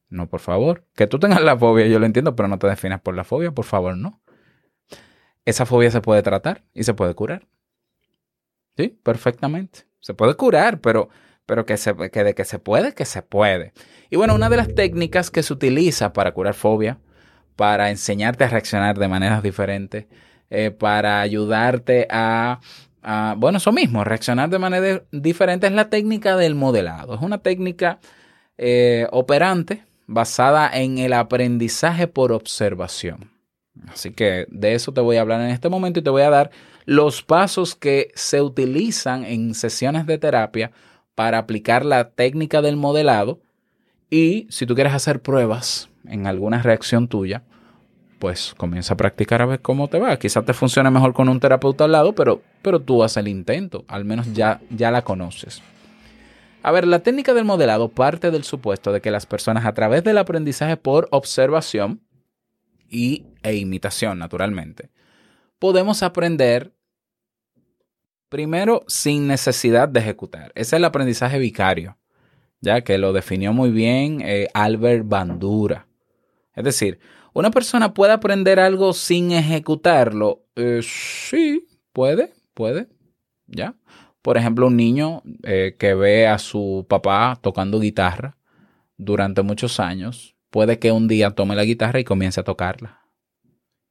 No, 0.10 0.30
por 0.30 0.40
favor. 0.42 0.86
Que 0.96 1.08
tú 1.08 1.20
tengas 1.20 1.42
la 1.44 1.58
fobia, 1.58 1.88
yo 1.88 2.00
lo 2.00 2.06
entiendo, 2.08 2.36
pero 2.36 2.50
no 2.50 2.60
te 2.60 2.68
definas 2.68 3.02
por 3.02 3.16
la 3.16 3.24
fobia, 3.26 3.52
por 3.52 3.66
favor, 3.66 3.98
no. 3.98 4.22
Esa 5.44 5.66
fobia 5.66 5.92
se 5.92 6.00
puede 6.02 6.24
tratar 6.24 6.64
y 6.74 6.84
se 6.86 6.94
puede 6.94 7.14
curar. 7.14 7.46
Sí, 8.78 8.98
perfectamente. 9.04 9.82
Se 10.00 10.14
puede 10.14 10.36
curar, 10.36 10.80
pero, 10.80 11.10
pero 11.46 11.66
que, 11.66 11.76
se, 11.78 11.96
que 12.12 12.24
de 12.24 12.34
que 12.34 12.46
se 12.46 12.60
puede, 12.60 12.94
que 12.94 13.06
se 13.06 13.22
puede. 13.22 13.74
Y 14.10 14.16
bueno, 14.16 14.36
una 14.36 14.50
de 14.50 14.58
las 14.58 14.74
técnicas 14.74 15.32
que 15.32 15.44
se 15.44 15.54
utiliza 15.54 16.14
para 16.14 16.34
curar 16.34 16.54
fobia, 16.54 17.00
para 17.56 17.90
enseñarte 17.92 18.46
a 18.46 18.50
reaccionar 18.50 18.98
de 18.98 19.08
maneras 19.10 19.44
diferentes, 19.44 20.08
eh, 20.50 20.72
para 20.72 21.20
ayudarte 21.22 22.08
a, 22.10 22.60
bueno, 23.38 23.58
eso 23.58 23.72
mismo, 23.72 24.04
reaccionar 24.04 24.50
de 24.50 24.60
manera 24.60 25.04
diferente 25.12 25.68
es 25.68 25.74
la 25.74 25.90
técnica 25.90 26.36
del 26.36 26.56
modelado. 26.56 27.16
Es 27.16 27.22
una 27.22 27.40
técnica 27.40 28.00
eh, 28.58 29.08
operante 29.12 29.84
basada 30.08 30.70
en 30.74 30.98
el 30.98 31.14
aprendizaje 31.14 32.08
por 32.08 32.32
observación. 32.32 33.32
Así 33.88 34.12
que 34.12 34.46
de 34.50 34.74
eso 34.74 34.92
te 34.92 35.02
voy 35.02 35.18
a 35.18 35.22
hablar 35.22 35.42
en 35.42 35.52
este 35.52 35.70
momento 35.70 36.00
y 36.00 36.04
te 36.04 36.10
voy 36.10 36.24
a 36.24 36.30
dar 36.30 36.52
los 36.86 37.22
pasos 37.22 37.76
que 37.76 38.12
se 38.16 38.42
utilizan 38.42 39.24
en 39.24 39.54
sesiones 39.54 40.06
de 40.06 40.18
terapia 40.18 40.72
para 41.16 41.38
aplicar 41.38 41.86
la 41.86 42.10
técnica 42.10 42.62
del 42.62 42.76
modelado 42.76 43.40
y 44.10 44.48
si 44.50 44.66
tú 44.66 44.76
quieres 44.76 44.94
hacer 44.94 45.22
pruebas 45.22 45.90
en 46.06 46.26
alguna 46.26 46.62
reacción 46.62 47.08
tuya, 47.08 47.44
pues 48.20 48.54
comienza 48.58 48.94
a 48.94 48.98
practicar 48.98 49.42
a 49.42 49.46
ver 49.46 49.62
cómo 49.62 49.88
te 49.88 49.98
va. 49.98 50.18
Quizás 50.18 50.46
te 50.46 50.54
funcione 50.54 50.92
mejor 50.92 51.14
con 51.14 51.30
un 51.30 51.40
terapeuta 51.40 51.86
al 51.86 51.94
lado, 51.94 52.14
pero, 52.14 52.42
pero 52.62 52.82
tú 52.82 53.04
haz 53.04 53.18
el 53.18 53.28
intento, 53.28 53.86
al 53.88 54.06
menos 54.06 54.34
ya, 54.34 54.62
ya 54.70 54.92
la 54.92 55.02
conoces. 55.02 55.64
A 56.62 56.72
ver, 56.72 56.86
la 56.86 57.00
técnica 57.00 57.34
del 57.34 57.46
modelado 57.46 57.88
parte 57.88 58.32
del 58.32 58.44
supuesto 58.44 58.92
de 58.92 59.00
que 59.00 59.12
las 59.12 59.26
personas 59.26 59.66
a 59.66 59.74
través 59.74 60.04
del 60.04 60.18
aprendizaje 60.18 60.76
por 60.76 61.08
observación 61.12 62.02
y, 62.90 63.26
e 63.44 63.56
imitación, 63.56 64.20
naturalmente, 64.20 64.90
podemos 65.58 66.04
aprender 66.04 66.74
primero 68.28 68.84
sin 68.88 69.28
necesidad 69.28 69.88
de 69.88 70.02
ejecutar. 70.02 70.52
Ese 70.56 70.62
es 70.62 70.74
el 70.74 70.86
aprendizaje 70.86 71.40
vicario, 71.40 71.98
ya 72.60 72.82
que 72.82 72.98
lo 72.98 73.14
definió 73.14 73.54
muy 73.54 73.72
bien 73.72 74.22
eh, 74.22 74.48
Albert 74.54 75.08
Bandura. 75.08 75.88
Es 76.54 76.66
decir, 76.66 77.00
una 77.40 77.52
persona 77.52 77.94
puede 77.94 78.14
aprender 78.14 78.60
algo 78.60 78.94
sin 78.94 79.32
ejecutarlo. 79.32 80.46
Eh, 80.56 80.82
sí, 80.84 81.68
puede, 81.94 82.34
puede, 82.54 82.90
ya. 83.48 83.76
Por 84.22 84.38
ejemplo, 84.38 84.68
un 84.68 84.76
niño 84.76 85.24
eh, 85.44 85.76
que 85.80 85.94
ve 85.94 86.28
a 86.28 86.38
su 86.38 86.86
papá 86.90 87.40
tocando 87.42 87.80
guitarra 87.80 88.38
durante 88.98 89.42
muchos 89.42 89.80
años, 89.80 90.36
puede 90.50 90.80
que 90.80 90.92
un 90.92 91.08
día 91.08 91.32
tome 91.32 91.56
la 91.56 91.64
guitarra 91.64 92.00
y 92.00 92.04
comience 92.04 92.42
a 92.42 92.44
tocarla. 92.44 93.00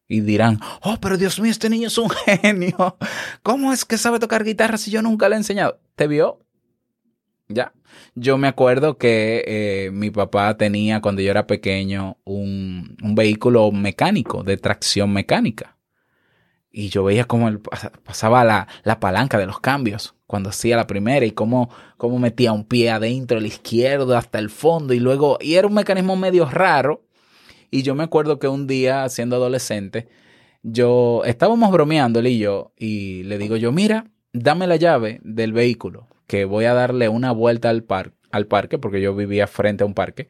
Y 0.07 0.21
dirán, 0.21 0.59
oh, 0.83 0.97
pero 1.01 1.17
Dios 1.19 1.39
mío, 1.41 1.51
este 1.51 1.69
niño 1.71 1.89
es 1.89 1.99
un 1.99 2.11
genio. 2.43 2.97
¿Cómo 3.43 3.73
es 3.73 3.85
que 3.85 3.99
sabe 3.99 4.19
tocar 4.19 4.45
guitarra 4.45 4.79
si 4.79 4.91
yo 4.91 5.03
nunca 5.03 5.29
le 5.29 5.37
he 5.37 5.39
enseñado? 5.39 5.81
¿Te 5.97 6.07
vio? 6.07 6.41
Ya. 7.49 7.73
Yo 8.15 8.37
me 8.37 8.49
acuerdo 8.49 8.99
que 8.99 9.43
eh, 9.47 9.91
mi 9.91 10.11
papá 10.11 10.57
tenía 10.57 11.01
cuando 11.01 11.23
yo 11.23 11.31
era 11.31 11.47
pequeño 11.47 12.19
un, 12.25 12.97
un 13.03 13.15
vehículo 13.15 13.71
mecánico, 13.73 14.43
de 14.43 14.59
tracción 14.59 15.13
mecánica. 15.13 15.79
Y 16.71 16.91
yo 16.91 17.05
veía 17.05 17.25
cómo 17.25 17.49
él 17.49 17.63
pas- 17.63 17.91
pasaba 18.03 18.45
la, 18.45 18.69
la 18.85 19.01
palanca 19.01 19.39
de 19.39 19.47
los 19.47 19.61
cambios 19.61 20.15
cuando 20.27 20.51
hacía 20.51 20.77
la 20.77 20.87
primera 20.87 21.25
y 21.25 21.31
cómo, 21.33 21.71
cómo 21.97 22.19
metía 22.19 22.53
un 22.53 22.65
pie 22.65 22.91
adentro, 22.91 23.39
el 23.39 23.47
izquierdo, 23.47 24.17
hasta 24.17 24.39
el 24.39 24.51
fondo 24.51 24.93
y 24.93 25.01
luego, 25.01 25.39
y 25.41 25.55
era 25.55 25.67
un 25.67 25.75
mecanismo 25.75 26.17
medio 26.17 26.45
raro. 26.45 27.07
Y 27.71 27.83
yo 27.83 27.95
me 27.95 28.05
acuerdo 28.05 28.39
que 28.39 28.49
un 28.49 28.67
día, 28.67 29.09
siendo 29.09 29.37
adolescente, 29.37 30.09
yo 30.63 31.23
estábamos 31.25 31.71
bromeando 31.73 32.21
él 32.21 32.27
y 32.29 32.39
yo, 32.39 32.73
y 32.77 33.23
le 33.25 33.39
digo 33.39 33.57
yo, 33.57 33.73
mira, 33.73 34.11
dame 34.33 34.67
la 34.67 34.77
llave 34.77 35.21
del 35.23 35.53
vehículo, 35.53 36.09
que 36.29 36.45
voy 36.45 36.67
a 36.67 36.75
darle 36.75 37.09
una 37.09 37.33
vuelta 37.33 37.71
al, 37.71 37.83
par 37.83 38.13
al 38.31 38.47
parque, 38.47 38.79
porque 38.79 39.01
yo 39.01 39.17
vivía 39.17 39.49
frente 39.49 39.83
a 39.83 39.87
un 39.87 39.95
parque. 39.95 40.29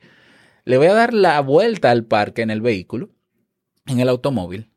Le 0.65 0.79
voy 0.79 0.87
a 0.87 0.95
dar 0.95 1.13
la 1.13 1.41
vuelta 1.41 1.91
al 1.91 2.05
parque 2.05 2.41
en 2.41 2.51
el 2.51 2.63
vehículo, 2.63 3.11
en 3.87 4.01
el 4.01 4.09
automóvil, 4.09 4.71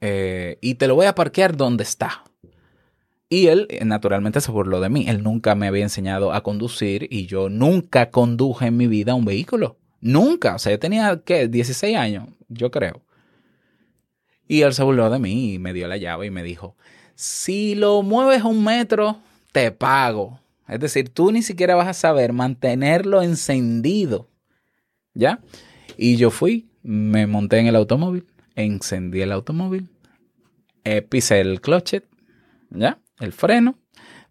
eh, 0.00 0.56
y 0.62 0.76
te 0.76 0.86
lo 0.86 0.94
voy 0.94 1.06
a 1.06 1.14
parquear 1.14 1.56
donde 1.56 1.82
está. 1.82 2.24
Y 3.28 3.48
él, 3.48 3.66
eh, 3.68 3.84
naturalmente, 3.84 4.40
se 4.40 4.50
burló 4.50 4.80
de 4.80 4.88
mí. 4.88 5.06
Él 5.08 5.22
nunca 5.22 5.54
me 5.54 5.66
había 5.66 5.82
enseñado 5.82 6.32
a 6.32 6.42
conducir 6.42 7.08
y 7.10 7.26
yo 7.26 7.50
nunca 7.50 8.10
conduje 8.10 8.66
en 8.66 8.76
mi 8.76 8.86
vida 8.86 9.14
un 9.14 9.24
vehículo. 9.24 9.78
Nunca. 10.00 10.54
O 10.54 10.58
sea, 10.58 10.72
yo 10.72 10.78
tenía, 10.78 11.20
¿qué? 11.24 11.48
16 11.48 11.96
años, 11.96 12.28
yo 12.48 12.70
creo. 12.70 13.02
Y 14.46 14.62
él 14.62 14.72
se 14.72 14.82
burló 14.82 15.10
de 15.10 15.18
mí 15.18 15.54
y 15.54 15.58
me 15.58 15.74
dio 15.74 15.88
la 15.88 15.98
llave 15.98 16.26
y 16.26 16.30
me 16.30 16.42
dijo, 16.42 16.76
si 17.14 17.74
lo 17.74 18.02
mueves 18.02 18.44
un 18.44 18.64
metro, 18.64 19.18
te 19.52 19.72
pago. 19.72 20.40
Es 20.68 20.80
decir, 20.80 21.08
tú 21.08 21.32
ni 21.32 21.42
siquiera 21.42 21.74
vas 21.74 21.88
a 21.88 21.94
saber 21.94 22.32
mantenerlo 22.32 23.22
encendido. 23.22 24.28
¿Ya? 25.14 25.40
Y 25.96 26.16
yo 26.16 26.30
fui, 26.30 26.70
me 26.82 27.26
monté 27.26 27.58
en 27.58 27.66
el 27.66 27.76
automóvil, 27.76 28.26
encendí 28.54 29.20
el 29.22 29.32
automóvil, 29.32 29.88
eh, 30.84 31.02
pisé 31.02 31.40
el 31.40 31.60
clochet, 31.60 32.06
¿ya? 32.70 33.00
El 33.18 33.32
freno, 33.32 33.78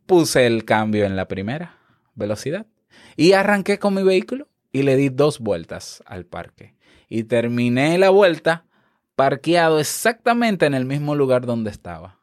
puse 0.06 0.48
el 0.48 0.64
cambio 0.64 1.06
en 1.06 1.16
la 1.16 1.28
primera 1.28 1.78
velocidad 2.16 2.66
y 3.18 3.34
arranqué 3.34 3.80
con 3.80 3.94
mi 3.94 4.04
vehículo 4.04 4.48
y 4.72 4.84
le 4.84 4.96
di 4.96 5.10
dos 5.10 5.40
vueltas 5.40 6.02
al 6.06 6.26
parque. 6.26 6.76
Y 7.10 7.24
terminé 7.24 7.98
la 7.98 8.10
vuelta 8.10 8.66
parqueado 9.16 9.80
exactamente 9.80 10.66
en 10.66 10.74
el 10.74 10.86
mismo 10.86 11.16
lugar 11.16 11.46
donde 11.46 11.72
estaba. 11.72 12.20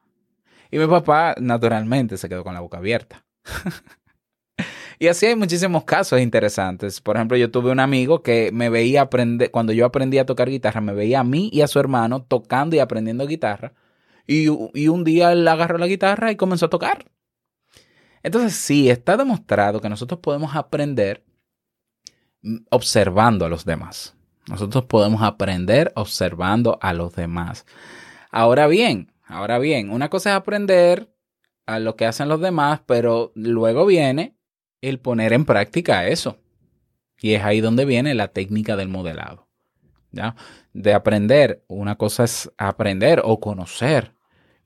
Y 0.70 0.78
mi 0.78 0.86
papá, 0.86 1.34
naturalmente, 1.38 2.16
se 2.16 2.28
quedó 2.28 2.44
con 2.44 2.54
la 2.54 2.60
boca 2.60 2.78
abierta. 2.78 3.24
y 4.98 5.08
así 5.08 5.26
hay 5.26 5.36
muchísimos 5.36 5.84
casos 5.84 6.20
interesantes. 6.20 7.00
Por 7.00 7.16
ejemplo, 7.16 7.36
yo 7.36 7.50
tuve 7.50 7.70
un 7.70 7.80
amigo 7.80 8.22
que 8.22 8.50
me 8.52 8.68
veía 8.68 9.02
aprender, 9.02 9.50
cuando 9.50 9.72
yo 9.72 9.86
aprendí 9.86 10.18
a 10.18 10.26
tocar 10.26 10.48
guitarra, 10.48 10.80
me 10.80 10.94
veía 10.94 11.20
a 11.20 11.24
mí 11.24 11.50
y 11.52 11.62
a 11.62 11.68
su 11.68 11.78
hermano 11.78 12.22
tocando 12.22 12.76
y 12.76 12.78
aprendiendo 12.78 13.26
guitarra. 13.26 13.72
Y, 14.26 14.46
y 14.74 14.88
un 14.88 15.04
día 15.04 15.32
él 15.32 15.46
agarró 15.46 15.78
la 15.78 15.86
guitarra 15.86 16.32
y 16.32 16.36
comenzó 16.36 16.66
a 16.66 16.70
tocar. 16.70 17.04
Entonces 18.22 18.54
sí, 18.54 18.88
está 18.88 19.16
demostrado 19.16 19.80
que 19.80 19.88
nosotros 19.88 20.20
podemos 20.20 20.56
aprender 20.56 21.24
observando 22.70 23.44
a 23.44 23.48
los 23.48 23.64
demás. 23.64 24.16
Nosotros 24.48 24.84
podemos 24.84 25.22
aprender 25.22 25.92
observando 25.96 26.78
a 26.80 26.92
los 26.92 27.14
demás. 27.14 27.66
Ahora 28.30 28.66
bien, 28.66 29.12
ahora 29.26 29.58
bien, 29.58 29.90
una 29.90 30.10
cosa 30.10 30.30
es 30.30 30.36
aprender 30.36 31.14
a 31.66 31.78
lo 31.78 31.96
que 31.96 32.06
hacen 32.06 32.28
los 32.28 32.40
demás, 32.40 32.80
pero 32.86 33.32
luego 33.34 33.86
viene 33.86 34.36
el 34.88 34.98
poner 34.98 35.32
en 35.32 35.44
práctica 35.44 36.06
eso. 36.06 36.38
Y 37.20 37.34
es 37.34 37.44
ahí 37.44 37.60
donde 37.60 37.84
viene 37.84 38.14
la 38.14 38.28
técnica 38.28 38.76
del 38.76 38.88
modelado. 38.88 39.48
¿ya? 40.12 40.36
De 40.72 40.94
aprender, 40.94 41.64
una 41.68 41.96
cosa 41.96 42.24
es 42.24 42.50
aprender 42.56 43.22
o 43.24 43.40
conocer, 43.40 44.12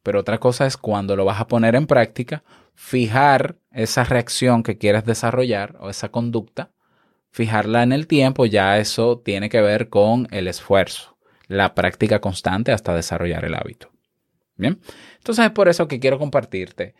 pero 0.03 0.21
otra 0.21 0.39
cosa 0.39 0.67
es 0.67 0.77
cuando 0.77 1.17
lo 1.17 1.25
vas 1.25 1.41
a 1.41 1.49
poner 1.49 1.75
en 1.75 1.87
práctica, 1.87 2.45
fijar 2.75 3.57
esa 3.73 4.05
reacción 4.05 4.63
que 4.63 4.79
quieres 4.79 5.05
desarrollar 5.05 5.77
o 5.81 5.91
esa 5.91 6.11
conducta, 6.11 6.71
fijarla 7.31 7.83
en 7.83 7.93
el 7.93 8.07
tiempo, 8.07 8.47
ya 8.47 8.79
eso 8.79 9.19
tiene 9.19 9.49
que 9.49 9.61
ver 9.61 9.89
con 9.89 10.29
el 10.31 10.49
esfuerzo, 10.49 11.19
la 11.47 11.75
práctica 11.75 12.21
constante 12.21 12.73
hasta 12.73 12.95
desarrollar 12.95 13.45
el 13.45 13.55
hábito. 13.55 13.91
Bien, 14.57 14.81
entonces 15.19 15.45
es 15.45 15.51
por 15.53 15.69
eso 15.69 15.87
que 15.87 16.01
quiero 16.01 16.19
compartirte 16.19 16.95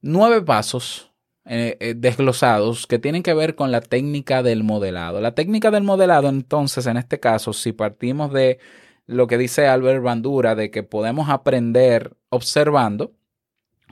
nueve 0.00 0.40
pasos 0.40 1.05
eh, 1.48 1.76
eh, 1.78 1.94
desglosados 1.96 2.88
que 2.88 2.98
tienen 2.98 3.22
que 3.22 3.32
ver 3.32 3.54
con 3.54 3.70
la 3.70 3.80
técnica 3.80 4.42
del 4.42 4.64
modelado. 4.64 5.20
La 5.20 5.36
técnica 5.36 5.70
del 5.70 5.84
modelado, 5.84 6.28
entonces, 6.28 6.86
en 6.86 6.96
este 6.96 7.20
caso, 7.20 7.52
si 7.52 7.72
partimos 7.72 8.32
de 8.32 8.58
lo 9.06 9.28
que 9.28 9.38
dice 9.38 9.68
Albert 9.68 10.02
Bandura, 10.02 10.56
de 10.56 10.72
que 10.72 10.82
podemos 10.82 11.28
aprender 11.28 12.16
observando, 12.30 13.12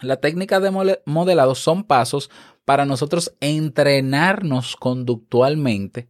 la 0.00 0.16
técnica 0.16 0.58
de 0.58 0.72
modelado 1.06 1.54
son 1.54 1.84
pasos 1.84 2.28
para 2.64 2.86
nosotros 2.86 3.36
entrenarnos 3.40 4.74
conductualmente 4.74 6.08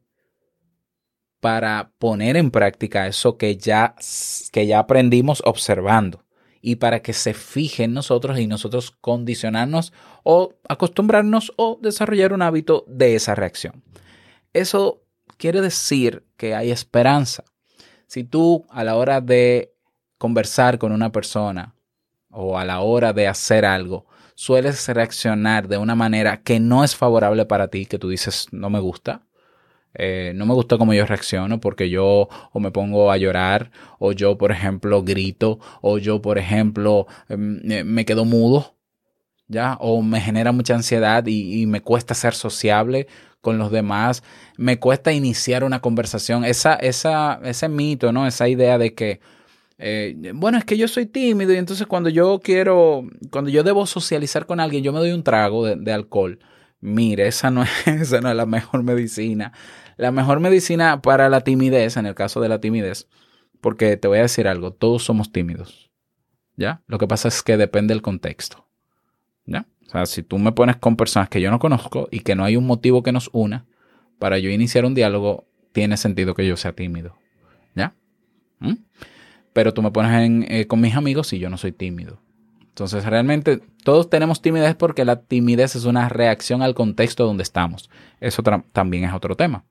para 1.40 1.92
poner 1.98 2.38
en 2.38 2.50
práctica 2.50 3.06
eso 3.06 3.36
que 3.36 3.58
ya, 3.58 3.96
que 4.50 4.66
ya 4.66 4.78
aprendimos 4.78 5.42
observando 5.44 6.24
y 6.66 6.76
para 6.76 7.02
que 7.02 7.12
se 7.12 7.35
fije 7.35 7.85
en 7.85 7.92
nosotros 7.92 8.38
y 8.38 8.47
nosotros 8.47 8.90
condicionarnos 8.90 9.92
o 10.23 10.54
acostumbrarnos 10.66 11.52
o 11.56 11.78
desarrollar 11.83 12.33
un 12.33 12.40
hábito 12.40 12.87
de 12.88 13.16
esa 13.16 13.35
reacción. 13.35 13.83
Eso 14.54 15.02
quiere 15.37 15.61
decir 15.61 16.25
que 16.38 16.54
hay 16.54 16.71
esperanza. 16.71 17.44
Si 18.06 18.25
tú 18.25 18.64
a 18.71 18.83
la 18.83 18.97
hora 18.97 19.21
de 19.21 19.75
conversar 20.16 20.78
con 20.78 20.92
una 20.92 21.12
persona 21.12 21.75
o 22.30 22.59
a 22.59 22.64
la 22.64 22.80
hora 22.80 23.12
de 23.12 23.28
hacer 23.28 23.66
algo, 23.66 24.06
sueles 24.35 24.88
reaccionar 24.88 25.68
de 25.68 25.76
una 25.76 25.94
manera 25.94 26.40
que 26.40 26.61
no 26.61 26.83
es 26.83 26.97
favorable 26.97 27.44
para 27.44 27.68
ti, 27.68 27.85
que 27.85 27.99
tú 27.99 28.09
dices 28.09 28.47
no 28.52 28.71
me 28.71 28.80
gusta, 28.80 29.26
eh, 29.94 30.32
no 30.34 30.44
me 30.46 30.54
gusta 30.54 30.76
cómo 30.76 30.92
yo 30.92 31.06
reacciono 31.06 31.60
porque 31.60 31.88
yo 31.88 32.28
o 32.52 32.60
me 32.60 32.70
pongo 32.72 33.12
a 33.12 33.16
llorar 33.16 33.70
o 33.98 34.12
yo, 34.12 34.36
por 34.36 34.50
ejemplo, 34.52 35.02
grito 35.04 35.60
o 35.82 35.98
yo, 35.98 36.20
por 36.20 36.38
ejemplo, 36.38 37.06
em, 37.28 37.60
eh, 37.70 37.84
me 37.84 38.04
quedo 38.04 38.24
mudo, 38.24 38.74
¿ya? 39.48 39.76
O 39.80 40.02
me 40.02 40.20
genera 40.20 40.52
mucha 40.52 40.74
ansiedad 40.74 41.24
y, 41.26 41.66
me 41.66 41.80
cuesta 41.82 42.14
ser 42.14 42.34
sociable 42.34 43.06
con 43.40 43.58
los 43.58 43.70
demás, 43.70 44.22
me 44.56 44.78
cuesta 44.78 45.12
iniciar 45.12 45.64
una 45.64 45.80
conversación. 45.80 46.44
Esa, 46.44 46.74
esa, 46.76 47.40
ese 47.44 47.68
mito, 47.68 48.12
¿no? 48.12 48.26
Esa 48.26 48.48
idea 48.48 48.78
de 48.78 48.94
que, 48.94 49.20
eh, 49.78 50.32
bueno, 50.34 50.58
es 50.58 50.64
que 50.64 50.76
yo 50.78 50.88
soy 50.88 51.06
tímido 51.06 51.52
y 51.52 51.56
entonces 51.58 51.86
cuando 51.86 52.08
yo 52.10 52.40
quiero, 52.42 53.04
cuando 53.30 53.50
yo 53.50 53.62
debo 53.62 53.86
socializar 53.86 54.46
con 54.46 54.60
alguien, 54.60 54.82
yo 54.84 54.92
me 54.92 55.00
doy 55.00 55.12
un 55.12 55.22
trago 55.24 55.66
de 55.66 55.92
alcohol. 55.92 56.38
Mire, 56.84 57.26
esa 57.26 57.50
no, 57.50 57.62
es, 57.86 57.86
esa 57.86 58.20
no 58.20 58.28
es 58.28 58.36
la 58.36 58.44
mejor 58.44 58.82
medicina. 58.82 59.52
La 59.97 60.12
mejor 60.12 60.40
medicina 60.40 61.00
para 61.00 61.30
la 61.30 61.40
timidez, 61.40 61.97
en 61.97 62.04
el 62.04 62.14
caso 62.14 62.42
de 62.42 62.50
la 62.50 62.60
timidez, 62.60 63.08
porque 63.62 63.97
te 63.97 64.06
voy 64.06 64.18
a 64.18 64.23
decir 64.23 64.47
algo, 64.47 64.70
todos 64.70 65.02
somos 65.02 65.32
tímidos. 65.32 65.90
¿Ya? 66.56 66.82
Lo 66.86 66.99
que 66.99 67.08
pasa 67.08 67.28
es 67.28 67.42
que 67.42 67.56
depende 67.56 67.94
del 67.94 68.02
contexto. 68.02 68.68
¿Ya? 69.47 69.66
O 69.86 69.90
sea, 69.90 70.04
si 70.04 70.23
tú 70.23 70.38
me 70.38 70.52
pones 70.52 70.76
con 70.76 70.97
personas 70.97 71.30
que 71.30 71.40
yo 71.40 71.50
no 71.50 71.58
conozco 71.58 72.06
y 72.10 72.20
que 72.20 72.34
no 72.34 72.44
hay 72.44 72.56
un 72.56 72.66
motivo 72.66 73.02
que 73.02 73.12
nos 73.12 73.30
una 73.32 73.64
para 74.18 74.38
yo 74.38 74.50
iniciar 74.50 74.84
un 74.84 74.94
diálogo, 74.94 75.47
tiene 75.73 75.97
sentido 75.97 76.34
que 76.34 76.47
yo 76.47 76.58
sea 76.58 76.75
tímido. 76.75 77.16
¿Ya? 77.75 77.94
¿Mm? 78.58 78.75
Pero 79.54 79.73
tú 79.73 79.80
me 79.80 79.90
pones 79.90 80.47
eh, 80.50 80.66
con 80.66 80.82
mis 80.82 80.94
amigos 80.94 81.32
y 81.32 81.38
yo 81.38 81.49
no 81.49 81.56
soy 81.56 81.73
tímido. 81.73 82.20
Entonces, 82.75 83.04
realmente 83.04 83.60
todos 83.84 84.10
tenemos 84.10 84.43
timidez 84.43 84.75
porque 84.75 85.04
la 85.04 85.23
timidez 85.23 85.76
es 85.76 85.84
una 85.84 86.08
reacción 86.08 86.60
al 86.60 86.75
contexto 86.75 87.25
donde 87.25 87.45
estamos. 87.45 87.89
Eso 88.19 88.43
también 88.43 89.04
es 89.04 89.15
otro 89.15 89.37
tema. 89.37 89.65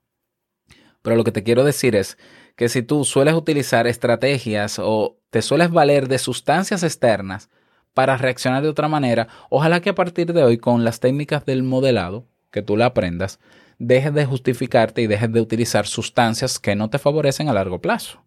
Pero 1.02 1.14
lo 1.14 1.22
que 1.22 1.30
te 1.30 1.42
quiero 1.42 1.64
decir 1.64 1.96
es 1.96 2.16
que 2.56 2.70
si 2.70 2.82
tú 2.82 3.04
sueles 3.04 3.34
utilizar 3.34 3.86
estrategias 3.86 4.78
o 4.78 5.18
te 5.28 5.42
sueles 5.42 5.70
valer 5.70 6.08
de 6.08 6.16
sustancias 6.16 6.82
externas 6.82 7.50
para 7.92 8.16
reaccionar 8.16 8.62
de 8.62 8.70
otra 8.70 8.88
manera, 8.88 9.28
ojalá 9.50 9.82
que 9.82 9.90
a 9.90 9.94
partir 9.94 10.32
de 10.32 10.42
hoy 10.42 10.56
con 10.56 10.82
las 10.82 10.98
técnicas 10.98 11.44
del 11.44 11.62
modelado, 11.62 12.26
que 12.50 12.62
tú 12.62 12.74
la 12.78 12.86
aprendas, 12.86 13.38
dejes 13.78 14.14
de 14.14 14.24
justificarte 14.24 15.02
y 15.02 15.08
dejes 15.08 15.30
de 15.30 15.42
utilizar 15.42 15.86
sustancias 15.86 16.58
que 16.58 16.74
no 16.74 16.88
te 16.88 16.98
favorecen 16.98 17.50
a 17.50 17.52
largo 17.52 17.82
plazo. 17.82 18.24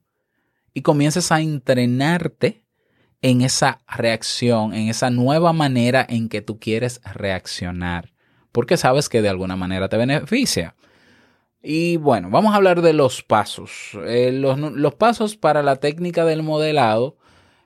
Y 0.72 0.84
comiences 0.84 1.32
a 1.32 1.42
entrenarte 1.42 2.67
en 3.22 3.42
esa 3.42 3.80
reacción, 3.88 4.74
en 4.74 4.90
esa 4.90 5.10
nueva 5.10 5.54
manera 5.54 6.06
en 6.08 6.30
que 6.30 6.42
tú 6.42 6.60
quieres 6.60 7.02
reaccionar, 7.04 8.14
porque 8.52 8.78
sabes 8.78 9.10
que 9.10 9.22
de 9.22 9.30
alguna 9.30 9.56
manera 9.56 9.90
te 9.90 9.98
beneficia. 9.98 10.76
Y 11.62 11.98
bueno, 11.98 12.30
vamos 12.30 12.54
a 12.54 12.58
hablar 12.58 12.82
de 12.82 12.94
los 12.94 13.24
pasos. 13.24 13.98
Eh, 14.06 14.32
los, 14.32 14.96
pasos 14.96 15.36
para 15.36 15.64
la 15.64 15.78
técnica 15.78 16.24
del 16.24 16.44
modelado 16.44 17.18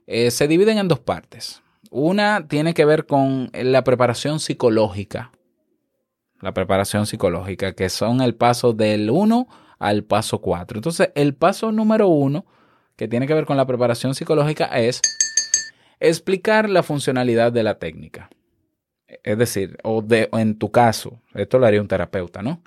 eh, 0.07 0.31
se 0.31 0.47
dividen 0.47 0.77
en 0.77 0.87
dos 0.87 0.99
partes. 0.99 1.61
Una 1.91 2.47
tiene 2.47 2.73
que 2.73 2.85
ver 2.85 3.05
con 3.05 3.51
la 3.53 3.83
preparación 3.83 4.39
psicológica. 4.39 5.31
La 6.39 6.53
preparación 6.53 7.05
psicológica, 7.05 7.73
que 7.73 7.89
son 7.89 8.21
el 8.21 8.33
paso 8.33 8.73
del 8.73 9.11
1 9.11 9.47
al 9.77 10.03
paso 10.03 10.39
4. 10.39 10.77
Entonces, 10.77 11.11
el 11.13 11.35
paso 11.35 11.71
número 11.71 12.07
1, 12.07 12.45
que 12.95 13.07
tiene 13.07 13.27
que 13.27 13.33
ver 13.33 13.45
con 13.45 13.57
la 13.57 13.67
preparación 13.67 14.15
psicológica, 14.15 14.65
es 14.65 15.01
explicar 16.01 16.69
la 16.69 16.83
funcionalidad 16.83 17.51
de 17.51 17.63
la 17.63 17.79
técnica. 17.79 18.29
Es 19.23 19.37
decir, 19.37 19.77
o, 19.83 20.01
de, 20.01 20.29
o 20.31 20.39
en 20.39 20.57
tu 20.57 20.71
caso, 20.71 21.21
esto 21.33 21.59
lo 21.59 21.65
haría 21.65 21.81
un 21.81 21.87
terapeuta, 21.87 22.41
¿no? 22.41 22.63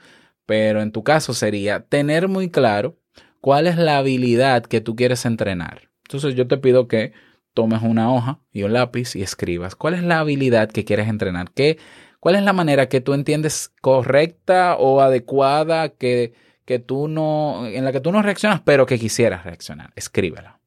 Pero 0.47 0.81
en 0.83 0.93
tu 0.93 1.03
caso 1.03 1.35
sería 1.35 1.81
tener 1.81 2.29
muy 2.29 2.51
claro 2.51 2.97
cuál 3.41 3.67
es 3.67 3.77
la 3.77 3.99
habilidad 3.99 4.65
que 4.65 4.81
tú 4.81 4.95
quieres 4.95 5.25
entrenar. 5.27 5.91
Entonces 6.05 6.35
yo 6.35 6.47
te 6.47 6.59
pido 6.59 6.87
que 6.87 7.13
tomes 7.55 7.83
una 7.83 8.13
hoja 8.13 8.41
y 8.53 8.63
un 8.63 8.73
lápiz 8.73 9.17
y 9.17 9.23
escribas 9.23 9.75
cuál 9.75 9.95
es 9.95 10.03
la 10.03 10.19
habilidad 10.21 10.71
que 10.71 10.85
quieres 10.85 11.09
entrenar. 11.09 11.51
¿Qué, 11.53 11.79
¿Cuál 12.21 12.37
es 12.37 12.43
la 12.43 12.53
manera 12.53 12.89
que 12.89 13.01
tú 13.01 13.15
entiendes 13.15 13.73
correcta 13.81 14.77
o 14.77 15.01
adecuada 15.01 15.91
que, 15.91 16.35
que 16.65 16.79
tú 16.79 17.09
no, 17.09 17.67
en 17.67 17.85
la 17.85 17.93
que 17.93 18.01
tú 18.01 18.13
no 18.13 18.23
reaccionas, 18.23 18.61
pero 18.63 18.87
que 18.87 18.99
quisieras 18.99 19.45
reaccionar? 19.45 19.93
Escríbela. 19.97 20.61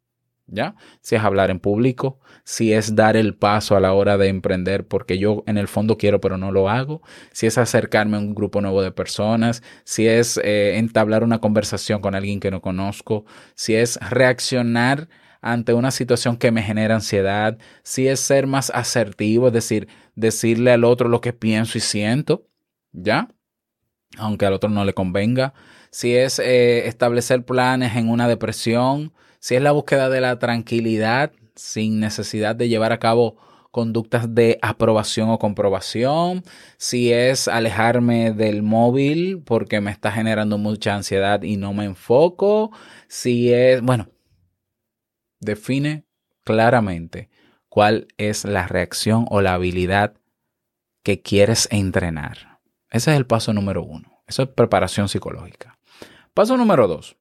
¿Ya? 0.49 0.75
Si 1.01 1.15
es 1.15 1.21
hablar 1.23 1.51
en 1.51 1.59
público, 1.59 2.19
si 2.45 2.71
es 2.71 2.95
dar 2.95 3.17
el 3.17 3.35
paso 3.35 3.75
a 3.75 3.81
la 3.81 3.93
hora 3.93 4.17
de 4.17 4.29
emprender 4.29 4.87
porque 4.87 5.17
yo 5.17 5.43
en 5.45 5.57
el 5.57 5.67
fondo 5.67 5.97
quiero 5.97 6.21
pero 6.21 6.37
no 6.37 6.53
lo 6.53 6.69
hago, 6.69 7.01
si 7.33 7.47
es 7.47 7.57
acercarme 7.57 8.15
a 8.15 8.21
un 8.21 8.33
grupo 8.33 8.61
nuevo 8.61 8.81
de 8.81 8.91
personas, 8.91 9.61
si 9.83 10.07
es 10.07 10.39
eh, 10.41 10.77
entablar 10.77 11.23
una 11.25 11.39
conversación 11.39 11.99
con 11.99 12.15
alguien 12.15 12.39
que 12.39 12.49
no 12.49 12.61
conozco, 12.61 13.25
si 13.55 13.75
es 13.75 13.99
reaccionar 14.09 15.09
ante 15.41 15.73
una 15.73 15.91
situación 15.91 16.37
que 16.37 16.51
me 16.51 16.63
genera 16.63 16.95
ansiedad, 16.95 17.57
si 17.83 18.07
es 18.07 18.19
ser 18.21 18.47
más 18.47 18.69
asertivo, 18.69 19.47
es 19.47 19.53
decir, 19.53 19.87
decirle 20.15 20.71
al 20.71 20.83
otro 20.83 21.09
lo 21.09 21.21
que 21.21 21.33
pienso 21.33 21.77
y 21.77 21.81
siento, 21.81 22.47
¿ya? 22.91 23.27
Aunque 24.17 24.45
al 24.45 24.53
otro 24.53 24.69
no 24.69 24.85
le 24.85 24.93
convenga, 24.93 25.53
si 25.91 26.15
es 26.15 26.39
eh, 26.39 26.87
establecer 26.87 27.43
planes 27.43 27.95
en 27.95 28.09
una 28.09 28.27
depresión, 28.27 29.13
si 29.39 29.55
es 29.55 29.61
la 29.61 29.71
búsqueda 29.71 30.09
de 30.09 30.21
la 30.21 30.39
tranquilidad 30.39 31.31
sin 31.55 31.99
necesidad 31.99 32.55
de 32.55 32.69
llevar 32.69 32.91
a 32.91 32.99
cabo 32.99 33.37
conductas 33.71 34.33
de 34.33 34.57
aprobación 34.61 35.29
o 35.29 35.39
comprobación, 35.39 36.43
si 36.77 37.11
es 37.11 37.47
alejarme 37.47 38.31
del 38.31 38.63
móvil 38.63 39.41
porque 39.43 39.81
me 39.81 39.91
está 39.91 40.11
generando 40.11 40.57
mucha 40.57 40.95
ansiedad 40.95 41.43
y 41.43 41.57
no 41.57 41.73
me 41.73 41.85
enfoco, 41.85 42.71
si 43.07 43.53
es, 43.53 43.81
bueno, 43.81 44.09
define 45.39 46.05
claramente 46.43 47.29
cuál 47.69 48.07
es 48.17 48.45
la 48.45 48.67
reacción 48.67 49.27
o 49.29 49.41
la 49.41 49.53
habilidad 49.53 50.15
que 51.03 51.21
quieres 51.21 51.67
entrenar. 51.71 52.56
Ese 52.89 53.11
es 53.11 53.17
el 53.17 53.25
paso 53.25 53.53
número 53.53 53.83
uno. 53.83 54.23
Eso 54.27 54.43
es 54.43 54.49
preparación 54.49 55.09
psicológica. 55.09 55.77
Paso 56.33 56.57
número 56.57 56.87
dos. 56.87 57.17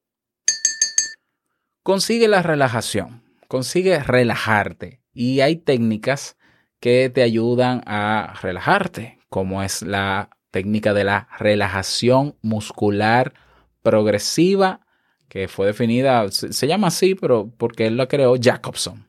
Consigue 1.83 2.27
la 2.27 2.41
relajación. 2.41 3.23
Consigue 3.47 3.99
relajarte 4.03 5.01
Y 5.13 5.39
hay 5.39 5.55
técnicas 5.55 6.37
que 6.79 7.09
te 7.09 7.23
ayudan 7.23 7.81
a 7.85 8.33
relajarte, 8.41 9.19
como 9.29 9.63
es 9.63 9.81
la 9.81 10.29
técnica 10.51 10.93
de 10.93 11.03
la 11.03 11.27
relajación 11.39 12.35
muscular 12.41 13.33
progresiva, 13.81 14.81
que 15.27 15.47
fue 15.47 15.67
definida, 15.67 16.29
se, 16.29 16.67
llama 16.67 16.87
así, 16.87 17.15
pero 17.15 17.51
porque 17.57 17.87
él 17.87 17.97
la 17.97 18.07
creó 18.07 18.35
Jacobson. 18.39 19.06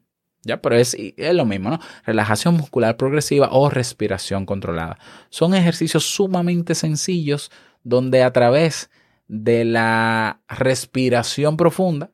Ya, 0.48 0.62
pero 0.62 0.76
es, 0.76 0.96
es 0.98 1.34
lo 1.34 1.44
mismo, 1.44 1.70
¿no? 1.70 1.78
Relajación 2.04 2.56
muscular 2.56 2.96
progresiva 2.96 3.50
o 3.52 3.68
respiración 3.70 4.46
controlada. 4.46 4.98
Son 5.30 5.54
ejercicios 5.54 6.04
sumamente 6.04 6.74
sencillos 6.74 7.50
donde 7.84 8.22
a 8.22 8.32
través 8.32 8.90
de 9.28 9.64
la 9.64 10.40
respiración 10.48 11.56
profunda 11.56 12.10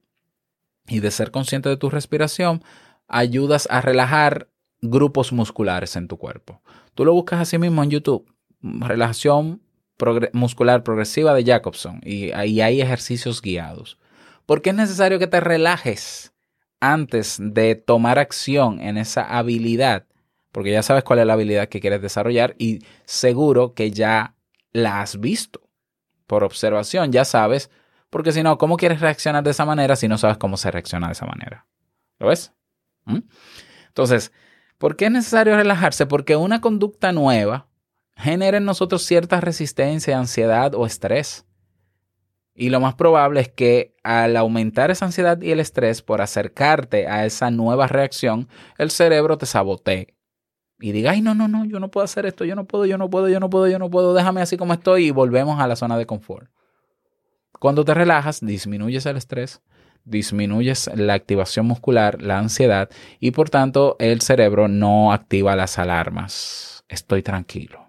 y 0.86 1.00
de 1.00 1.10
ser 1.10 1.30
consciente 1.30 1.68
de 1.68 1.76
tu 1.76 1.88
respiración, 1.88 2.62
ayudas 3.08 3.66
a 3.70 3.80
relajar 3.80 4.48
grupos 4.82 5.32
musculares 5.32 5.96
en 5.96 6.08
tu 6.08 6.18
cuerpo. 6.18 6.60
Tú 6.94 7.04
lo 7.04 7.12
buscas 7.12 7.40
así 7.40 7.56
mismo 7.58 7.82
en 7.82 7.90
YouTube, 7.90 8.30
relajación 8.60 9.62
muscular 10.32 10.82
progresiva 10.82 11.32
de 11.34 11.44
Jacobson, 11.44 12.00
y 12.04 12.32
ahí 12.32 12.60
hay 12.60 12.80
ejercicios 12.82 13.40
guiados. 13.40 13.98
Porque 14.44 14.70
es 14.70 14.76
necesario 14.76 15.18
que 15.18 15.26
te 15.26 15.40
relajes 15.40 16.33
antes 16.92 17.38
de 17.40 17.74
tomar 17.74 18.18
acción 18.18 18.80
en 18.80 18.96
esa 18.96 19.22
habilidad, 19.22 20.06
porque 20.52 20.72
ya 20.72 20.82
sabes 20.82 21.04
cuál 21.04 21.20
es 21.20 21.26
la 21.26 21.32
habilidad 21.32 21.68
que 21.68 21.80
quieres 21.80 22.02
desarrollar 22.02 22.54
y 22.58 22.84
seguro 23.04 23.74
que 23.74 23.90
ya 23.90 24.34
la 24.72 25.00
has 25.00 25.20
visto 25.20 25.60
por 26.26 26.44
observación, 26.44 27.12
ya 27.12 27.24
sabes, 27.24 27.70
porque 28.10 28.32
si 28.32 28.42
no, 28.42 28.58
¿cómo 28.58 28.76
quieres 28.76 29.00
reaccionar 29.00 29.42
de 29.42 29.50
esa 29.50 29.64
manera 29.64 29.96
si 29.96 30.08
no 30.08 30.18
sabes 30.18 30.38
cómo 30.38 30.56
se 30.56 30.70
reacciona 30.70 31.08
de 31.08 31.12
esa 31.14 31.26
manera? 31.26 31.66
¿Lo 32.18 32.28
ves? 32.28 32.52
¿Mm? 33.04 33.20
Entonces, 33.88 34.32
¿por 34.78 34.96
qué 34.96 35.06
es 35.06 35.10
necesario 35.10 35.56
relajarse? 35.56 36.06
Porque 36.06 36.36
una 36.36 36.60
conducta 36.60 37.12
nueva 37.12 37.66
genera 38.16 38.58
en 38.58 38.64
nosotros 38.64 39.02
cierta 39.02 39.40
resistencia, 39.40 40.18
ansiedad 40.18 40.74
o 40.74 40.86
estrés. 40.86 41.46
Y 42.54 42.70
lo 42.70 42.78
más 42.80 42.94
probable 42.94 43.40
es 43.40 43.48
que 43.48 43.96
al 44.04 44.36
aumentar 44.36 44.90
esa 44.90 45.06
ansiedad 45.06 45.40
y 45.42 45.50
el 45.50 45.58
estrés 45.58 46.02
por 46.02 46.20
acercarte 46.20 47.08
a 47.08 47.26
esa 47.26 47.50
nueva 47.50 47.88
reacción, 47.88 48.48
el 48.78 48.90
cerebro 48.90 49.38
te 49.38 49.46
sabotee. 49.46 50.14
Y 50.78 50.92
diga, 50.92 51.12
ay, 51.12 51.20
no, 51.20 51.34
no, 51.34 51.48
no, 51.48 51.64
yo 51.64 51.80
no 51.80 51.90
puedo 51.90 52.04
hacer 52.04 52.26
esto, 52.26 52.44
yo 52.44 52.54
no 52.54 52.66
puedo, 52.66 52.84
yo 52.84 52.98
no 52.98 53.10
puedo, 53.10 53.28
yo 53.28 53.40
no 53.40 53.50
puedo, 53.50 53.66
yo 53.68 53.78
no 53.78 53.90
puedo, 53.90 54.14
déjame 54.14 54.40
así 54.40 54.56
como 54.56 54.72
estoy 54.72 55.06
y 55.06 55.10
volvemos 55.10 55.60
a 55.60 55.66
la 55.66 55.76
zona 55.76 55.98
de 55.98 56.06
confort. 56.06 56.50
Cuando 57.58 57.84
te 57.84 57.94
relajas, 57.94 58.40
disminuyes 58.40 59.06
el 59.06 59.16
estrés, 59.16 59.62
disminuyes 60.04 60.90
la 60.94 61.14
activación 61.14 61.66
muscular, 61.66 62.20
la 62.20 62.38
ansiedad 62.38 62.90
y 63.18 63.30
por 63.30 63.50
tanto 63.50 63.96
el 63.98 64.20
cerebro 64.20 64.68
no 64.68 65.12
activa 65.12 65.56
las 65.56 65.78
alarmas. 65.78 66.84
Estoy 66.88 67.22
tranquilo. 67.22 67.88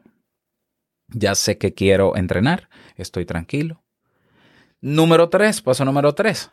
Ya 1.10 1.36
sé 1.36 1.58
que 1.58 1.74
quiero 1.74 2.16
entrenar, 2.16 2.70
estoy 2.96 3.26
tranquilo. 3.26 3.85
Número 4.82 5.30
3, 5.30 5.62
paso 5.62 5.86
número 5.86 6.14
3. 6.14 6.50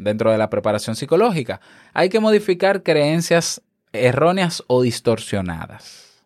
Dentro 0.00 0.32
de 0.32 0.38
la 0.38 0.50
preparación 0.50 0.96
psicológica, 0.96 1.60
hay 1.92 2.08
que 2.08 2.20
modificar 2.20 2.82
creencias 2.82 3.62
erróneas 3.92 4.62
o 4.66 4.82
distorsionadas. 4.82 6.24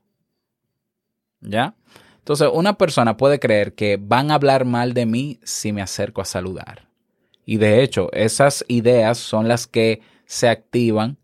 ¿Ya? 1.41 1.75
Entonces, 2.19 2.49
una 2.53 2.77
persona 2.77 3.17
puede 3.17 3.38
creer 3.38 3.75
que 3.75 3.99
van 4.01 4.31
a 4.31 4.35
hablar 4.35 4.64
mal 4.64 4.95
de 4.95 5.07
mí 5.07 5.38
si 5.45 5.73
me 5.73 5.83
acerco 5.83 6.21
a 6.21 6.27
saludar. 6.27 6.88
Y 7.45 7.57
de 7.57 7.83
hecho, 7.83 8.11
esas 8.12 8.64
ideas 8.69 9.19
son 9.19 9.49
las 9.49 9.67
que 9.67 10.03
se 10.27 10.49
activan 10.49 11.17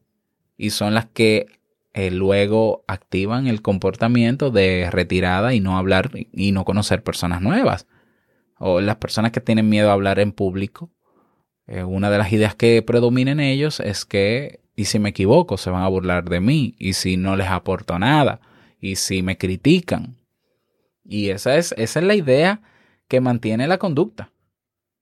y 0.57 0.71
son 0.71 0.95
las 0.95 1.07
que 1.07 1.47
eh, 1.93 2.11
luego 2.11 2.85
activan 2.87 3.47
el 3.47 3.61
comportamiento 3.61 4.51
de 4.51 4.89
retirada 4.91 5.55
y 5.55 5.61
no 5.61 5.77
hablar 5.77 6.11
y 6.33 6.53
no 6.53 6.65
conocer 6.65 7.03
personas 7.03 7.43
nuevas. 7.43 7.87
O 8.67 8.81
las 8.81 8.97
personas 8.97 9.31
que 9.31 9.43
tienen 9.43 9.69
miedo 9.69 9.91
a 9.91 9.93
hablar 9.93 10.19
en 10.19 10.33
público. 10.33 10.91
eh, 11.67 11.85
una 11.85 12.09
de 12.09 12.17
las 12.17 12.33
ideas 12.33 12.55
que 12.55 12.81
predomina 12.81 13.33
en 13.33 13.41
ellos 13.41 13.79
es 13.79 14.07
que, 14.07 14.61
y 14.75 14.87
si 14.87 14.99
me 14.99 15.11
equivoco, 15.11 15.59
se 15.59 15.69
van 15.69 15.83
a 15.83 15.89
burlar 15.89 16.25
de 16.31 16.41
mí. 16.41 16.75
Y 16.79 16.95
si 16.95 17.19
no 17.19 17.37
les 17.37 17.49
aporto 17.49 17.99
nada. 17.99 18.41
Y 18.81 18.97
si 18.97 19.23
me 19.23 19.37
critican. 19.37 20.17
Y 21.05 21.29
esa 21.29 21.59
es, 21.59 21.75
esa 21.77 22.01
es 22.01 22.07
la 22.07 22.15
idea 22.15 22.63
que 23.07 23.21
mantiene 23.21 23.69
la 23.69 23.77
conducta. 23.77 24.33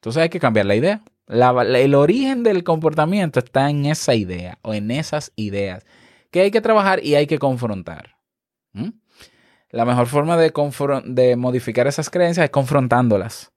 Entonces 0.01 0.25
hay 0.25 0.29
que 0.29 0.41
cambiar 0.41 0.67
la 0.67 0.75
idea. 0.75 1.03
El 1.29 1.95
origen 1.95 2.43
del 2.43 2.65
comportamiento 2.65 3.39
está 3.39 3.71
en 3.71 3.87
esa 3.87 4.17
idea 4.17 4.59
o 4.63 4.75
en 4.75 4.91
esas 4.91 5.33
ideas 5.37 5.87
que 6.33 6.41
hay 6.41 6.51
que 6.51 6.61
trabajar 6.61 7.05
y 7.05 7.15
hay 7.15 7.29
que 7.29 7.39
confrontar. 7.39 8.17
¿Mm? 8.73 8.89
La 9.71 9.85
mejor 9.85 10.09
forma 10.09 10.37
de, 10.37 10.53
de 11.05 11.37
modificar 11.37 11.87
esas 11.87 12.11
creencias 12.11 12.45
es 12.45 12.51
confrontándolas. 12.51 13.52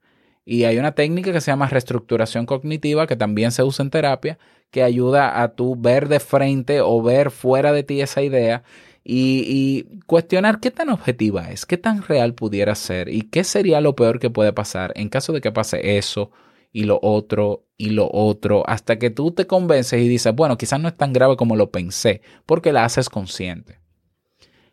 Y 0.45 0.65
hay 0.65 0.77
una 0.77 0.93
técnica 0.93 1.33
que 1.33 1.41
se 1.41 1.51
llama 1.51 1.67
reestructuración 1.67 2.45
cognitiva 2.45 3.07
que 3.07 3.15
también 3.15 3.51
se 3.51 3.63
usa 3.63 3.83
en 3.83 3.89
terapia, 3.89 4.37
que 4.69 4.83
ayuda 4.83 5.41
a 5.41 5.55
tú 5.55 5.75
ver 5.75 6.07
de 6.07 6.19
frente 6.19 6.81
o 6.81 7.01
ver 7.01 7.31
fuera 7.31 7.73
de 7.73 7.83
ti 7.83 8.01
esa 8.01 8.21
idea 8.21 8.63
y, 9.07 9.83
cuestionar 10.07 10.59
qué 10.59 10.71
tan 10.71 10.89
objetiva 10.89 11.51
es, 11.51 11.65
qué 11.65 11.77
tan 11.77 12.01
real 12.01 12.33
pudiera 12.33 12.73
ser 12.75 13.09
y 13.09 13.21
qué 13.21 13.43
sería 13.43 13.79
lo 13.79 13.95
peor 13.95 14.19
que 14.19 14.31
puede 14.31 14.51
pasar 14.51 14.91
en 14.95 15.09
caso 15.09 15.31
de 15.31 15.41
que 15.41 15.51
pase 15.51 15.97
eso 15.97 16.31
y 16.71 16.83
lo 16.83 16.99
otro 17.01 17.65
y 17.77 17.89
lo 17.89 18.09
otro, 18.11 18.63
hasta 18.67 18.97
que 18.97 19.09
tú 19.09 19.31
te 19.31 19.47
convences 19.47 20.01
y 20.01 20.07
dices, 20.07 20.33
bueno, 20.33 20.57
quizás 20.57 20.79
no 20.79 20.87
es 20.87 20.97
tan 20.97 21.13
grave 21.13 21.35
como 21.35 21.55
lo 21.55 21.71
pensé, 21.71 22.21
porque 22.45 22.73
la 22.73 22.85
haces 22.85 23.09
consciente. 23.09 23.79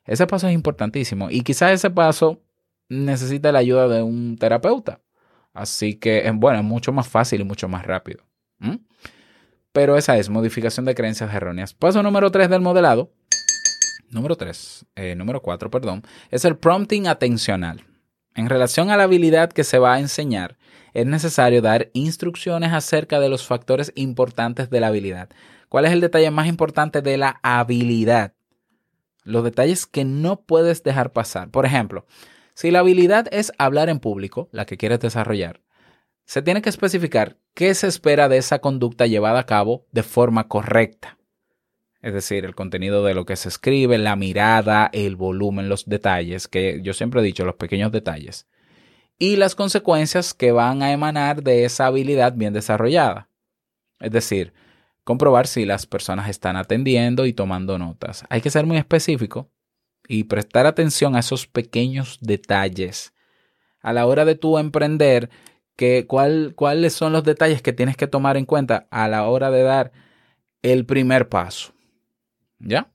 Ese 0.05 0.27
paso 0.27 0.49
es 0.49 0.55
importantísimo 0.55 1.31
y 1.31 1.43
quizás 1.43 1.73
ese 1.73 1.91
paso 1.91 2.41
necesita 2.89 3.53
la 3.53 3.59
ayuda 3.59 3.89
de 3.89 4.03
un 4.03 4.37
terapeuta. 4.37 5.01
Así 5.53 5.95
que, 5.95 6.27
eh, 6.27 6.33
bueno, 6.33 6.59
es 6.59 6.65
mucho 6.65 6.93
más 6.93 7.09
fácil 7.09 7.41
y 7.41 7.45
mucho 7.45 7.69
más 7.69 7.85
rápido. 7.87 8.25
Pero 9.73 9.97
esa 9.97 10.19
es 10.19 10.29
modificación 10.29 10.85
de 10.87 10.95
creencias 10.95 11.35
erróneas. 11.35 11.75
Paso 11.75 12.03
número 12.03 12.31
3 12.31 12.49
del 12.49 12.61
modelado. 12.61 13.11
Número 14.11 14.37
3, 14.37 14.87
número 15.17 15.41
4, 15.41 15.71
perdón, 15.71 16.03
es 16.31 16.45
el 16.45 16.57
prompting 16.57 17.07
atencional. 17.07 17.83
En 18.35 18.49
relación 18.49 18.91
a 18.91 18.97
la 18.97 19.05
habilidad 19.05 19.51
que 19.53 19.65
se 19.65 19.79
va 19.79 19.95
a 19.95 20.01
enseñar, 20.01 20.59
es 20.95 21.07
necesario 21.07 21.63
dar 21.63 21.91
instrucciones 21.95 22.73
acerca 22.73 23.21
de 23.21 23.29
los 23.29 23.47
factores 23.47 23.93
importantes 23.95 24.69
de 24.71 24.81
la 24.81 24.89
habilidad. 24.89 25.31
¿Cuál 25.69 25.87
es 25.87 25.93
el 25.93 26.03
detalle 26.03 26.31
más 26.31 26.47
importante 26.47 27.01
de 27.01 27.17
la 27.17 27.41
habilidad? 27.43 28.35
Los 29.25 29.45
detalles 29.45 29.87
que 29.87 30.05
no 30.05 30.43
puedes 30.43 30.83
dejar 30.83 31.13
pasar. 31.13 31.51
Por 31.51 31.65
ejemplo, 31.65 32.07
si 32.55 32.71
la 32.71 32.81
habilidad 32.81 33.27
es 33.33 33.53
hablar 33.59 33.89
en 33.89 34.01
público, 34.01 34.49
la 34.53 34.67
que 34.67 34.77
quieres 34.77 35.01
desarrollar, 35.01 35.61
se 36.25 36.43
tiene 36.43 36.63
que 36.63 36.69
especificar 36.69 37.39
qué 37.55 37.75
se 37.75 37.87
espera 37.87 38.29
de 38.29 38.39
esa 38.39 38.61
conducta 38.61 39.07
llevada 39.07 39.41
a 39.41 39.47
cabo 39.47 39.87
de 39.93 40.03
forma 40.03 40.49
correcta. 40.49 41.19
Es 42.01 42.13
decir, 42.15 42.45
el 42.45 42.55
contenido 42.55 43.05
de 43.05 43.15
lo 43.15 43.25
que 43.25 43.37
se 43.37 43.49
escribe, 43.49 43.97
la 43.97 44.17
mirada, 44.17 44.91
el 44.93 45.17
volumen, 45.17 45.69
los 45.69 45.87
detalles, 45.87 46.49
que 46.49 46.81
yo 46.83 46.95
siempre 46.95 47.21
he 47.21 47.25
dicho, 47.25 47.45
los 47.45 47.55
pequeños 47.55 47.93
detalles. 47.93 48.49
Y 49.19 49.37
las 49.37 49.55
consecuencias 49.55 50.35
que 50.35 50.51
van 50.51 50.83
a 50.83 50.91
emanar 50.91 51.43
de 51.43 51.65
esa 51.65 51.87
habilidad 51.87 52.33
bien 52.35 52.53
desarrollada. 52.53 53.29
Es 54.01 54.11
decir, 54.11 54.53
comprobar 55.05 55.47
si 55.47 55.65
las 55.65 55.87
personas 55.87 56.29
están 56.29 56.57
atendiendo 56.57 57.25
y 57.25 57.33
tomando 57.33 57.79
notas. 57.79 58.25
Hay 58.31 58.41
que 58.41 58.51
ser 58.51 58.67
muy 58.67 58.79
específico 58.79 59.51
y 60.09 60.25
prestar 60.25 60.67
atención 60.67 61.17
a 61.17 61.21
esos 61.21 61.47
pequeños 61.47 62.19
detalles. 62.21 63.15
A 63.81 63.93
la 63.93 64.07
hora 64.07 64.25
de 64.25 64.35
tú 64.35 64.59
emprender, 64.59 65.31
que, 65.77 66.07
cuál, 66.07 66.53
cuáles 66.55 66.93
son 66.93 67.13
los 67.13 67.25
detalles 67.25 67.63
que 67.63 67.73
tienes 67.73 67.97
que 67.97 68.07
tomar 68.07 68.37
en 68.37 68.47
cuenta 68.47 68.87
a 68.91 69.09
la 69.09 69.27
hora 69.29 69.51
de 69.51 69.63
dar 69.63 69.93
el 70.63 70.87
primer 70.87 71.29
paso. 71.29 71.73
¿Ya? 72.59 72.93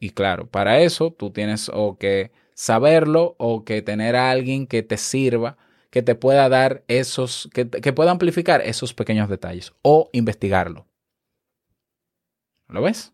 Y 0.00 0.10
claro, 0.10 0.48
para 0.48 0.80
eso 0.80 1.12
tú 1.12 1.30
tienes 1.30 1.70
o 1.72 1.96
que 1.98 2.32
saberlo 2.54 3.36
o 3.38 3.64
que 3.64 3.82
tener 3.82 4.16
a 4.16 4.30
alguien 4.30 4.66
que 4.66 4.82
te 4.82 4.96
sirva, 4.96 5.56
que 5.90 6.02
te 6.02 6.14
pueda 6.14 6.48
dar 6.48 6.84
esos, 6.88 7.48
que, 7.52 7.68
que 7.68 7.92
pueda 7.92 8.10
amplificar 8.10 8.60
esos 8.62 8.94
pequeños 8.94 9.28
detalles 9.28 9.72
o 9.82 10.10
investigarlo. 10.12 10.86
¿Lo 12.68 12.82
ves? 12.82 13.12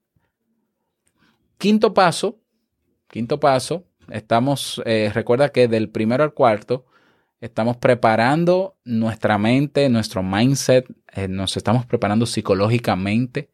Quinto 1.58 1.92
paso, 1.92 2.39
quinto 3.11 3.40
paso, 3.40 3.85
estamos, 4.09 4.81
eh, 4.87 5.11
recuerda 5.12 5.51
que 5.51 5.68
del 5.68 5.90
primero 5.90 6.23
al 6.25 6.33
cuarto, 6.33 6.87
estamos 7.40 7.77
preparando 7.77 8.77
nuestra 8.85 9.38
mente, 9.38 9.88
nuestro 9.88 10.23
mindset, 10.23 10.87
eh, 11.12 11.29
nos 11.29 11.57
estamos 11.57 11.87
preparando 11.87 12.27
psicológicamente 12.27 13.51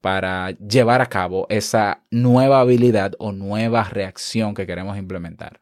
para 0.00 0.50
llevar 0.50 1.00
a 1.00 1.06
cabo 1.06 1.46
esa 1.48 2.04
nueva 2.10 2.60
habilidad 2.60 3.12
o 3.18 3.32
nueva 3.32 3.84
reacción 3.84 4.54
que 4.54 4.66
queremos 4.66 4.96
implementar. 4.98 5.60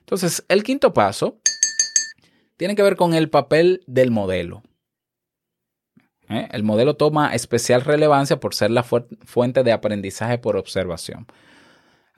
Entonces, 0.00 0.44
el 0.48 0.62
quinto 0.62 0.92
paso 0.92 1.40
tiene 2.56 2.74
que 2.74 2.82
ver 2.82 2.96
con 2.96 3.14
el 3.14 3.28
papel 3.30 3.82
del 3.86 4.10
modelo. 4.10 4.62
¿eh? 6.28 6.48
El 6.52 6.62
modelo 6.62 6.96
toma 6.96 7.34
especial 7.34 7.82
relevancia 7.82 8.38
por 8.38 8.54
ser 8.54 8.70
la 8.70 8.82
fu- 8.82 9.06
fuente 9.24 9.62
de 9.62 9.72
aprendizaje 9.72 10.38
por 10.38 10.56
observación. 10.56 11.26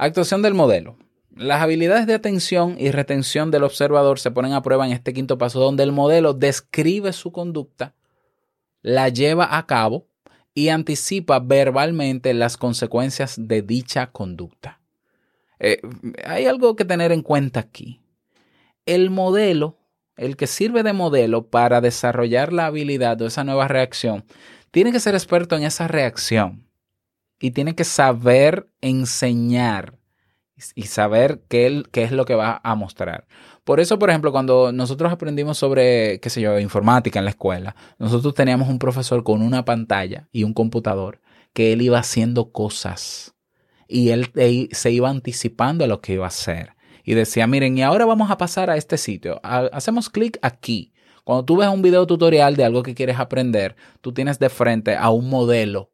Actuación 0.00 0.42
del 0.42 0.54
modelo. 0.54 0.96
Las 1.34 1.61
habilidades 1.61 2.06
de 2.06 2.14
atención 2.14 2.76
y 2.78 2.92
retención 2.92 3.50
del 3.50 3.64
observador 3.64 4.20
se 4.20 4.30
ponen 4.30 4.52
a 4.52 4.62
prueba 4.62 4.87
en 4.87 4.92
este 4.92 5.12
quinto 5.12 5.38
paso, 5.38 5.58
donde 5.58 5.82
el 5.82 5.90
modelo 5.90 6.34
describe 6.34 7.12
su 7.12 7.32
conducta, 7.32 7.96
la 8.80 9.08
lleva 9.08 9.58
a 9.58 9.66
cabo 9.66 10.06
y 10.54 10.68
anticipa 10.68 11.40
verbalmente 11.40 12.32
las 12.32 12.56
consecuencias 12.56 13.34
de 13.38 13.62
dicha 13.62 14.12
conducta. 14.12 14.80
Eh, 15.58 15.80
hay 16.24 16.46
algo 16.46 16.76
que 16.76 16.84
tener 16.84 17.11
en 17.11 17.22
cuenta 17.22 17.58
aquí. 17.58 18.00
El 18.87 19.11
modelo, 19.11 19.78
el 20.16 20.37
que 20.37 20.46
sirve 20.46 20.84
de 20.84 20.92
modelo 20.92 21.48
para 21.48 21.80
desarrollar 21.80 22.52
la 22.52 22.66
habilidad 22.66 23.20
o 23.20 23.26
esa 23.26 23.42
nueva 23.42 23.66
reacción, 23.66 24.24
tiene 24.70 24.92
que 24.92 25.00
ser 25.00 25.16
experto 25.16 25.56
en 25.56 25.64
esa 25.64 25.88
reacción 25.88 26.67
y 27.40 27.53
tiene 27.53 27.74
que 27.74 27.85
saber 27.85 28.68
enseñar 28.81 29.98
y 30.74 30.85
saber 30.85 31.42
qué, 31.48 31.85
es 31.92 32.12
lo 32.12 32.24
que 32.24 32.35
va 32.35 32.61
a 32.64 32.74
mostrar. 32.74 33.27
Por 33.64 33.81
eso, 33.81 33.98
por 33.98 34.11
ejemplo, 34.11 34.33
cuando 34.33 34.72
nosotros 34.72 35.12
aprendimos 35.12 35.57
sobre, 35.59 36.18
qué 36.20 36.31
sé 36.31 36.40
yo, 36.40 36.59
informática 36.59 37.18
en 37.18 37.27
la 37.27 37.31
escuela, 37.31 37.77
nosotros 37.98 38.35
teníamos 38.35 38.68
un 38.68 38.79
profesor 38.79 39.22
con 39.22 39.42
una 39.42 39.64
pantalla 39.64 40.29
y 40.33 40.42
un 40.42 40.55
computador 40.55 41.20
que 41.53 41.72
él 41.72 41.83
iba 41.83 41.98
haciendo 41.98 42.51
cosas 42.51 43.35
y 43.87 44.11
él 44.11 44.31
se 44.72 44.90
iba 44.90 45.09
anticipando 45.09 45.85
a 45.85 45.88
lo 45.88 46.01
que 46.01 46.14
iba 46.14 46.24
a 46.24 46.29
hacer. 46.29 46.74
Y 47.05 47.14
decía, 47.14 47.46
miren, 47.46 47.79
y 47.79 47.83
ahora 47.83 48.05
vamos 48.05 48.31
a 48.31 48.37
pasar 48.37 48.68
a 48.68 48.77
este 48.77 48.98
sitio. 48.98 49.40
Ha- 49.42 49.70
hacemos 49.72 50.11
clic 50.11 50.38
aquí. 50.42 50.92
Cuando 51.24 51.44
tú 51.44 51.57
ves 51.57 51.68
un 51.68 51.83
video 51.83 52.07
tutorial 52.07 52.57
de 52.57 52.64
algo 52.64 52.83
que 52.83 52.94
quieres 52.94 53.18
aprender, 53.18 53.77
tú 54.01 54.12
tienes 54.12 54.38
de 54.38 54.51
frente 54.51 54.96
a 54.96 55.09
un 55.11 55.31
modelo 55.31 55.90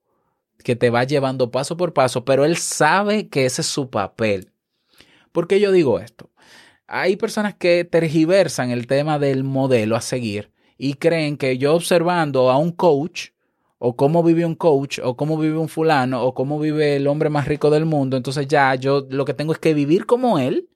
que 0.62 0.77
te 0.77 0.90
va 0.90 1.05
llevando 1.05 1.51
paso 1.51 1.77
por 1.77 1.93
paso, 1.93 2.25
pero 2.25 2.45
él 2.45 2.57
sabe 2.57 3.29
que 3.29 3.47
ese 3.47 3.62
es 3.62 3.67
su 3.67 3.90
papel. 3.90 4.53
¿Por 5.33 5.49
qué 5.49 5.61
yo 5.61 5.73
digo 5.73 5.99
esto? 5.99 6.31
Hay 6.87 7.17
personas 7.17 7.55
que 7.55 7.85
tergiversan 7.85 8.71
el 8.71 8.87
tema 8.87 9.19
del 9.19 9.43
modelo 9.43 9.97
a 9.97 10.01
seguir 10.01 10.53
y 10.79 10.95
creen 10.95 11.37
que 11.37 11.59
yo 11.59 11.75
observando 11.75 12.51
a 12.51 12.59
un 12.59 12.73
coach 12.73 13.31
o 13.79 13.97
cómo 13.97 14.23
vive 14.23 14.47
un 14.47 14.55
coach 14.55 14.99
o 15.03 15.17
cómo 15.17 15.37
vive 15.37 15.59
un 15.59 15.69
fulano 15.69 16.23
o 16.23 16.35
cómo 16.35 16.59
vive 16.59 16.97
el 16.97 17.07
hombre 17.07 17.31
más 17.31 17.49
rico 17.49 17.71
del 17.71 17.85
mundo, 17.85 18.17
entonces 18.17 18.47
ya 18.47 18.75
yo 18.75 19.07
lo 19.11 19.25
que 19.25 19.35
tengo 19.35 19.53
es 19.53 19.59
que 19.59 19.75
vivir 19.75 20.07
como 20.07 20.38
él 20.38 20.69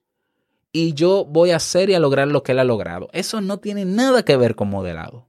y 0.71 0.93
yo 0.93 1.25
voy 1.25 1.51
a 1.51 1.55
hacer 1.55 1.89
y 1.89 1.95
a 1.95 1.99
lograr 1.99 2.27
lo 2.27 2.43
que 2.43 2.51
él 2.51 2.59
ha 2.59 2.63
logrado. 2.63 3.09
Eso 3.11 3.41
no 3.41 3.59
tiene 3.59 3.85
nada 3.85 4.23
que 4.23 4.37
ver 4.37 4.55
con 4.55 4.69
modelado. 4.69 5.28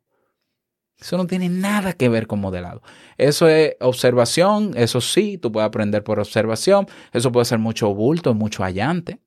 Eso 1.01 1.17
no 1.17 1.27
tiene 1.27 1.49
nada 1.49 1.95
que 1.95 2.09
ver 2.09 2.27
con 2.27 2.41
modelado. 2.41 2.83
Eso 3.17 3.49
es 3.49 3.77
observación, 3.81 4.73
eso 4.77 5.01
sí, 5.01 5.39
tú 5.39 5.51
puedes 5.51 5.67
aprender 5.67 6.05
por 6.05 6.21
observación, 6.21 6.87
eso 7.13 7.33
puede 7.33 7.47
ser 7.47 7.59
mucho 7.59 7.95
bulto, 7.95 8.35
mucho 8.35 8.63
hallante. 8.63 9.21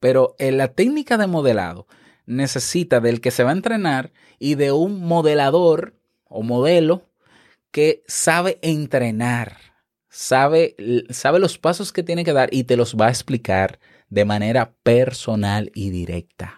Pero 0.00 0.34
en 0.38 0.58
la 0.58 0.68
técnica 0.68 1.16
de 1.16 1.26
modelado 1.26 1.86
necesita 2.26 3.00
del 3.00 3.20
que 3.20 3.30
se 3.30 3.44
va 3.44 3.50
a 3.50 3.54
entrenar 3.54 4.12
y 4.38 4.56
de 4.56 4.72
un 4.72 5.00
modelador 5.06 5.94
o 6.24 6.42
modelo 6.42 7.02
que 7.70 8.02
sabe 8.06 8.58
entrenar, 8.62 9.58
sabe, 10.08 10.76
sabe 11.10 11.38
los 11.38 11.58
pasos 11.58 11.92
que 11.92 12.02
tiene 12.02 12.24
que 12.24 12.32
dar 12.32 12.48
y 12.52 12.64
te 12.64 12.76
los 12.76 12.96
va 12.96 13.06
a 13.06 13.10
explicar 13.10 13.78
de 14.08 14.24
manera 14.24 14.74
personal 14.82 15.70
y 15.74 15.90
directa. 15.90 16.55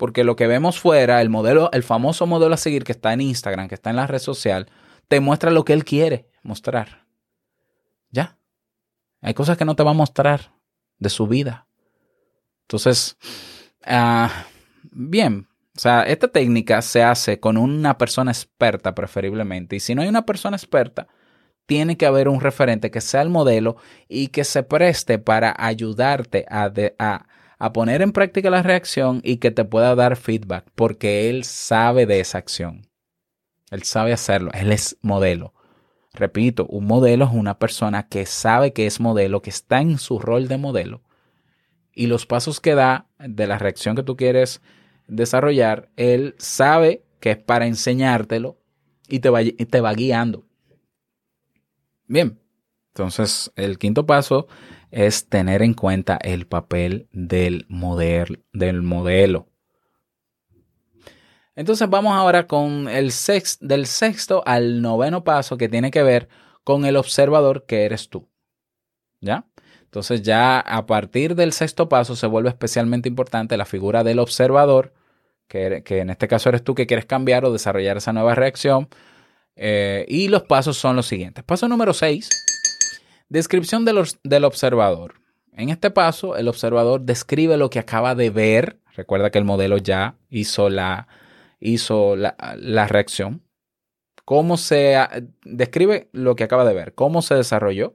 Porque 0.00 0.24
lo 0.24 0.34
que 0.34 0.46
vemos 0.46 0.80
fuera, 0.80 1.20
el 1.20 1.28
modelo, 1.28 1.68
el 1.74 1.82
famoso 1.82 2.26
modelo 2.26 2.54
a 2.54 2.56
seguir 2.56 2.84
que 2.84 2.92
está 2.92 3.12
en 3.12 3.20
Instagram, 3.20 3.68
que 3.68 3.74
está 3.74 3.90
en 3.90 3.96
la 3.96 4.06
red 4.06 4.18
social, 4.18 4.66
te 5.08 5.20
muestra 5.20 5.50
lo 5.50 5.62
que 5.66 5.74
él 5.74 5.84
quiere 5.84 6.26
mostrar. 6.42 7.04
Ya. 8.10 8.38
Hay 9.20 9.34
cosas 9.34 9.58
que 9.58 9.66
no 9.66 9.76
te 9.76 9.82
va 9.82 9.90
a 9.90 9.92
mostrar 9.92 10.54
de 10.98 11.10
su 11.10 11.26
vida. 11.26 11.66
Entonces, 12.62 13.18
ah, 13.84 14.46
bien. 14.90 15.48
O 15.76 15.78
sea, 15.78 16.04
esta 16.04 16.28
técnica 16.28 16.80
se 16.80 17.02
hace 17.02 17.38
con 17.38 17.58
una 17.58 17.98
persona 17.98 18.30
experta 18.30 18.94
preferiblemente. 18.94 19.76
Y 19.76 19.80
si 19.80 19.94
no 19.94 20.00
hay 20.00 20.08
una 20.08 20.24
persona 20.24 20.56
experta, 20.56 21.08
tiene 21.66 21.98
que 21.98 22.06
haber 22.06 22.26
un 22.30 22.40
referente 22.40 22.90
que 22.90 23.02
sea 23.02 23.20
el 23.20 23.28
modelo 23.28 23.76
y 24.08 24.28
que 24.28 24.44
se 24.44 24.62
preste 24.62 25.18
para 25.18 25.54
ayudarte 25.58 26.46
a, 26.48 26.70
de- 26.70 26.96
a, 26.98 27.26
a 27.60 27.72
poner 27.72 28.02
en 28.02 28.10
práctica 28.10 28.50
la 28.50 28.64
reacción 28.64 29.20
y 29.22 29.36
que 29.36 29.52
te 29.52 29.64
pueda 29.64 29.94
dar 29.94 30.16
feedback, 30.16 30.66
porque 30.74 31.30
él 31.30 31.44
sabe 31.44 32.06
de 32.06 32.18
esa 32.18 32.38
acción. 32.38 32.88
Él 33.70 33.84
sabe 33.84 34.12
hacerlo, 34.12 34.50
él 34.52 34.72
es 34.72 34.96
modelo. 35.02 35.54
Repito, 36.12 36.66
un 36.66 36.86
modelo 36.86 37.26
es 37.26 37.30
una 37.32 37.60
persona 37.60 38.08
que 38.08 38.26
sabe 38.26 38.72
que 38.72 38.86
es 38.86 38.98
modelo, 38.98 39.42
que 39.42 39.50
está 39.50 39.80
en 39.80 39.98
su 39.98 40.18
rol 40.18 40.48
de 40.48 40.58
modelo 40.58 41.02
y 41.94 42.06
los 42.06 42.26
pasos 42.26 42.60
que 42.60 42.74
da 42.74 43.08
de 43.18 43.46
la 43.46 43.58
reacción 43.58 43.96
que 43.96 44.02
tú 44.02 44.16
quieres 44.16 44.62
desarrollar, 45.06 45.90
él 45.96 46.34
sabe 46.38 47.04
que 47.20 47.32
es 47.32 47.36
para 47.36 47.66
enseñártelo 47.66 48.58
y 49.08 49.18
te 49.18 49.28
va, 49.28 49.92
guiando. 49.92 50.46
Bien, 52.06 52.40
entonces 52.94 53.52
el 53.56 53.78
quinto 53.78 54.06
paso 54.06 54.48
es 54.90 55.28
tener 55.28 55.62
en 55.62 55.74
cuenta 55.74 56.18
el 56.22 56.46
papel 56.46 57.08
del, 57.12 57.66
del 58.52 58.82
modelo. 58.82 59.48
Entonces 61.54 61.88
vamos 61.90 62.12
ahora 62.14 62.46
con 62.46 62.88
el 62.88 63.12
sex, 63.12 63.58
del 63.60 63.86
sexto 63.86 64.42
al 64.46 64.80
noveno 64.80 65.24
paso 65.24 65.56
que 65.56 65.68
tiene 65.68 65.90
que 65.90 66.02
ver 66.02 66.28
con 66.64 66.84
el 66.84 66.96
observador 66.96 67.66
que 67.66 67.84
eres 67.84 68.08
tú. 68.08 68.28
¿Ya? 69.20 69.46
Entonces 69.82 70.22
ya 70.22 70.60
a 70.60 70.86
partir 70.86 71.34
del 71.34 71.52
sexto 71.52 71.88
paso 71.88 72.16
se 72.16 72.26
vuelve 72.26 72.48
especialmente 72.48 73.08
importante 73.08 73.56
la 73.56 73.66
figura 73.66 74.04
del 74.04 74.20
observador, 74.20 74.94
que, 75.48 75.82
que 75.84 75.98
en 75.98 76.10
este 76.10 76.28
caso 76.28 76.48
eres 76.48 76.62
tú 76.62 76.74
que 76.74 76.86
quieres 76.86 77.06
cambiar 77.06 77.44
o 77.44 77.52
desarrollar 77.52 77.96
esa 77.96 78.12
nueva 78.12 78.34
reacción. 78.34 78.88
Eh, 79.56 80.06
y 80.08 80.28
los 80.28 80.44
pasos 80.44 80.78
son 80.78 80.96
los 80.96 81.06
siguientes. 81.06 81.44
Paso 81.44 81.68
número 81.68 81.92
6. 81.92 82.49
Descripción 83.30 83.86
del, 83.86 84.04
del 84.22 84.44
observador. 84.44 85.14
En 85.52 85.70
este 85.70 85.90
paso, 85.90 86.36
el 86.36 86.48
observador 86.48 87.00
describe 87.00 87.56
lo 87.56 87.70
que 87.70 87.78
acaba 87.78 88.14
de 88.14 88.28
ver. 88.28 88.80
Recuerda 88.94 89.30
que 89.30 89.38
el 89.38 89.44
modelo 89.44 89.78
ya 89.78 90.16
hizo 90.28 90.68
la, 90.68 91.08
hizo 91.60 92.16
la, 92.16 92.36
la 92.58 92.86
reacción. 92.86 93.42
Cómo 94.26 94.58
se 94.58 94.98
describe 95.44 96.10
lo 96.12 96.36
que 96.36 96.44
acaba 96.44 96.64
de 96.64 96.74
ver, 96.74 96.94
cómo 96.94 97.22
se 97.22 97.34
desarrolló 97.34 97.94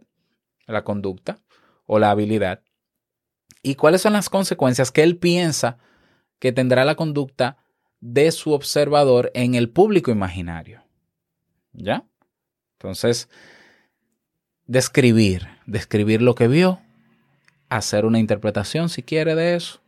la 0.65 0.83
conducta 0.83 1.37
o 1.85 1.99
la 1.99 2.09
habilidad 2.09 2.61
y 3.65 3.75
cuáles 3.75 4.01
son 4.01 4.13
las 4.13 4.29
consecuencias 4.29 4.91
que 4.91 5.01
él 5.01 5.17
piensa 5.17 5.79
que 6.39 6.51
tendrá 6.51 6.85
la 6.85 6.95
conducta 6.95 7.57
de 7.99 8.31
su 8.31 8.51
observador 8.51 9.31
en 9.33 9.55
el 9.55 9.69
público 9.69 10.11
imaginario. 10.11 10.83
¿Ya? 11.73 12.05
Entonces, 12.73 13.27
describir, 14.67 15.47
describir 15.65 16.21
lo 16.21 16.35
que 16.35 16.47
vio, 16.47 16.79
hacer 17.69 18.05
una 18.05 18.19
interpretación 18.19 18.89
si 18.89 19.03
quiere 19.03 19.35
de 19.35 19.55
eso. 19.55 19.81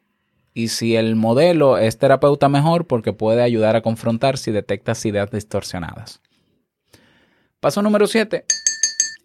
Y 0.53 0.69
si 0.69 0.95
el 0.95 1.15
modelo 1.15 1.77
es 1.77 1.99
terapeuta 1.99 2.49
mejor 2.49 2.87
porque 2.87 3.13
puede 3.13 3.43
ayudar 3.43 3.75
a 3.75 3.81
confrontar 3.81 4.37
si 4.39 4.51
detectas 4.51 5.05
ideas 5.05 5.29
distorsionadas. 5.29 6.19
Paso 7.59 7.81
número 7.81 8.07
7. 8.07 8.43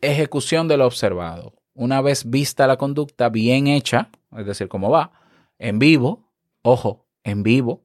Ejecución 0.02 0.68
de 0.68 0.76
lo 0.76 0.86
observado. 0.86 1.54
Una 1.74 2.02
vez 2.02 2.28
vista 2.28 2.66
la 2.66 2.76
conducta 2.76 3.30
bien 3.30 3.66
hecha, 3.66 4.10
es 4.36 4.44
decir, 4.44 4.68
cómo 4.68 4.90
va, 4.90 5.12
en 5.58 5.78
vivo, 5.78 6.28
ojo, 6.60 7.06
en 7.24 7.42
vivo, 7.42 7.82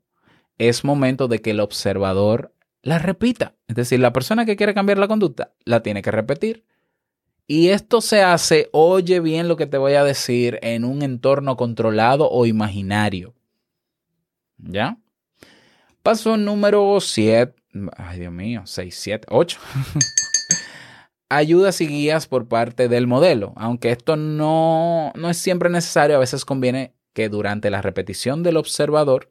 es 0.57 0.83
momento 0.83 1.29
de 1.29 1.39
que 1.39 1.51
el 1.51 1.61
observador 1.61 2.53
la 2.81 2.99
repita. 2.99 3.55
Es 3.67 3.75
decir, 3.75 3.99
la 4.01 4.11
persona 4.11 4.45
que 4.45 4.57
quiere 4.57 4.73
cambiar 4.73 4.97
la 4.97 5.07
conducta 5.07 5.53
la 5.63 5.81
tiene 5.83 6.01
que 6.01 6.11
repetir. 6.11 6.65
Y 7.49 7.69
esto 7.69 8.01
se 8.01 8.21
hace, 8.21 8.67
oye 8.73 9.21
bien 9.21 9.47
lo 9.47 9.55
que 9.55 9.67
te 9.67 9.77
voy 9.77 9.93
a 9.93 10.03
decir, 10.03 10.59
en 10.61 10.83
un 10.83 11.01
entorno 11.01 11.55
controlado 11.55 12.29
o 12.29 12.45
imaginario. 12.45 13.33
¿Ya? 14.57 14.97
Paso 16.03 16.35
número 16.35 16.99
7. 16.99 17.55
Ay, 17.95 18.19
Dios 18.19 18.33
mío, 18.33 18.63
6, 18.65 18.95
7, 18.99 19.27
8. 19.31 19.59
Ayudas 21.29 21.79
y 21.79 21.87
guías 21.87 22.27
por 22.27 22.49
parte 22.49 22.89
del 22.89 23.07
modelo. 23.07 23.53
Aunque 23.55 23.91
esto 23.91 24.17
no, 24.17 25.13
no 25.15 25.29
es 25.29 25.37
siempre 25.37 25.69
necesario, 25.69 26.17
a 26.17 26.19
veces 26.19 26.43
conviene 26.43 26.95
que 27.13 27.29
durante 27.29 27.69
la 27.69 27.81
repetición 27.81 28.43
del 28.43 28.57
observador, 28.57 29.29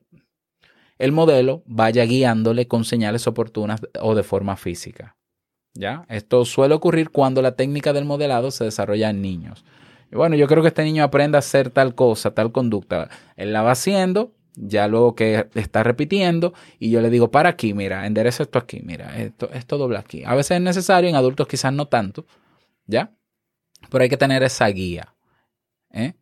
el 0.99 1.13
modelo 1.13 1.63
vaya 1.67 2.05
guiándole 2.05 2.67
con 2.67 2.85
señales 2.85 3.27
oportunas 3.27 3.83
o 4.01 4.15
de 4.15 4.23
forma 4.23 4.57
física. 4.57 5.16
¿Ya? 5.79 6.05
Esto 6.09 6.45
suele 6.45 6.75
ocurrir 6.75 7.11
cuando 7.11 7.43
la 7.43 7.53
técnica 7.53 7.93
del 7.93 8.05
modelado 8.05 8.51
se 8.51 8.65
desarrolla 8.65 9.11
en 9.11 9.21
niños. 9.23 9.65
Bueno, 10.11 10.37
yo 10.37 10.47
creo 10.47 10.63
que 10.63 10.69
este 10.69 10.85
niño 10.85 11.05
aprende 11.05 11.37
a 11.37 11.41
hacer 11.41 11.71
tal 11.71 11.95
cosa, 11.95 12.33
tal 12.33 12.53
conducta. 12.53 13.11
Él 13.37 13.53
la 13.53 13.63
va 13.63 13.73
haciendo 13.73 14.33
Ya 14.59 14.89
luego 14.89 15.15
que 15.15 15.49
está 15.55 15.83
repitiendo 15.83 16.55
y 16.79 16.89
yo 16.91 17.03
le 17.03 17.11
digo, 17.11 17.31
para 17.31 17.51
aquí, 17.51 17.75
mira, 17.75 18.07
endereza 18.07 18.43
esto 18.45 18.59
aquí, 18.59 18.81
mira, 18.83 19.19
esto, 19.19 19.51
esto 19.53 19.77
dobla 19.77 19.99
aquí. 19.99 20.23
A 20.25 20.35
veces 20.35 20.53
es 20.57 20.63
necesario, 20.63 21.11
en 21.11 21.17
adultos 21.17 21.47
quizás 21.47 21.75
no 21.75 21.89
tanto, 21.89 22.25
¿ya? 22.87 23.13
Pero 23.91 24.03
hay 24.03 24.09
que 24.09 24.17
tener 24.17 24.43
esa 24.43 24.67
guía. 24.69 25.15
¿eh? 25.93 26.15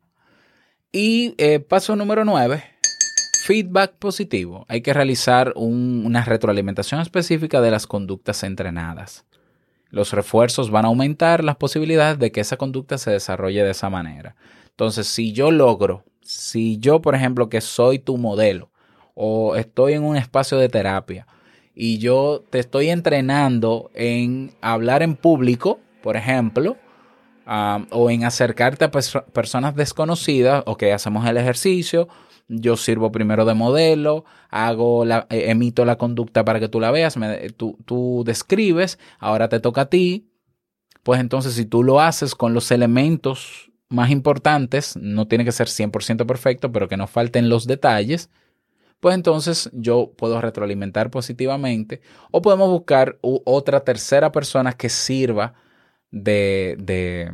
Y 0.90 1.34
eh, 1.38 1.60
paso 1.60 1.94
número 1.94 2.24
9, 2.24 2.64
feedback 3.44 3.92
positivo. 3.98 4.64
Hay 4.68 4.80
que 4.80 4.92
realizar 4.92 5.52
un- 5.54 6.02
una 6.04 6.24
retroalimentación 6.24 7.00
específica 7.00 7.60
de 7.60 7.70
las 7.70 7.86
conductas 7.86 8.42
entrenadas. 8.42 9.24
Los 9.94 10.12
refuerzos 10.12 10.72
van 10.72 10.84
a 10.84 10.88
aumentar 10.88 11.44
las 11.44 11.54
posibilidades 11.54 12.18
de 12.18 12.32
que 12.32 12.40
esa 12.40 12.56
conducta 12.56 12.98
se 12.98 13.12
desarrolle 13.12 13.62
de 13.62 13.70
esa 13.70 13.90
manera. 13.90 14.34
Entonces, 14.70 15.06
si 15.06 15.32
yo 15.32 15.52
logro, 15.52 16.02
si 16.20 16.78
yo, 16.78 17.00
por 17.00 17.14
ejemplo, 17.14 17.48
que 17.48 17.60
soy 17.60 18.00
tu 18.00 18.18
modelo 18.18 18.72
o 19.14 19.54
estoy 19.54 19.92
en 19.92 20.02
un 20.02 20.16
espacio 20.16 20.58
de 20.58 20.68
terapia 20.68 21.28
y 21.76 21.98
yo 21.98 22.42
te 22.50 22.58
estoy 22.58 22.90
entrenando 22.90 23.92
en 23.94 24.52
hablar 24.60 25.04
en 25.04 25.14
público, 25.14 25.78
por 26.02 26.16
ejemplo, 26.16 26.76
um, 27.46 27.86
o 27.90 28.10
en 28.10 28.24
acercarte 28.24 28.84
a 28.84 28.90
perso- 28.90 29.24
personas 29.26 29.76
desconocidas, 29.76 30.64
ok, 30.66 30.82
hacemos 30.92 31.24
el 31.24 31.36
ejercicio, 31.36 32.08
yo 32.48 32.76
sirvo 32.76 33.12
primero 33.12 33.44
de 33.44 33.54
modelo, 33.54 34.24
hago 34.50 35.04
la, 35.04 35.26
eh, 35.30 35.50
emito 35.50 35.84
la 35.84 35.96
conducta 35.98 36.44
para 36.44 36.60
que 36.60 36.68
tú 36.68 36.80
la 36.80 36.90
veas, 36.90 37.16
me- 37.16 37.50
tú, 37.50 37.78
tú 37.86 38.22
describes, 38.26 38.98
ahora 39.18 39.48
te 39.48 39.60
toca 39.60 39.82
a 39.82 39.86
ti, 39.90 40.28
pues 41.02 41.20
entonces 41.20 41.54
si 41.54 41.66
tú 41.66 41.82
lo 41.82 42.00
haces 42.00 42.34
con 42.34 42.54
los 42.54 42.70
elementos 42.70 43.70
más 43.88 44.10
importantes, 44.10 44.96
no 44.96 45.28
tiene 45.28 45.44
que 45.44 45.52
ser 45.52 45.68
100% 45.68 46.26
perfecto, 46.26 46.72
pero 46.72 46.88
que 46.88 46.96
no 46.96 47.06
falten 47.06 47.48
los 47.48 47.66
detalles, 47.66 48.30
pues 49.00 49.14
entonces 49.14 49.70
yo 49.74 50.12
puedo 50.16 50.40
retroalimentar 50.40 51.10
positivamente 51.10 52.00
o 52.30 52.42
podemos 52.42 52.70
buscar 52.70 53.18
otra 53.22 53.80
tercera 53.84 54.32
persona 54.32 54.72
que 54.74 54.88
sirva 54.88 55.54
de, 56.10 56.76
de 56.80 57.32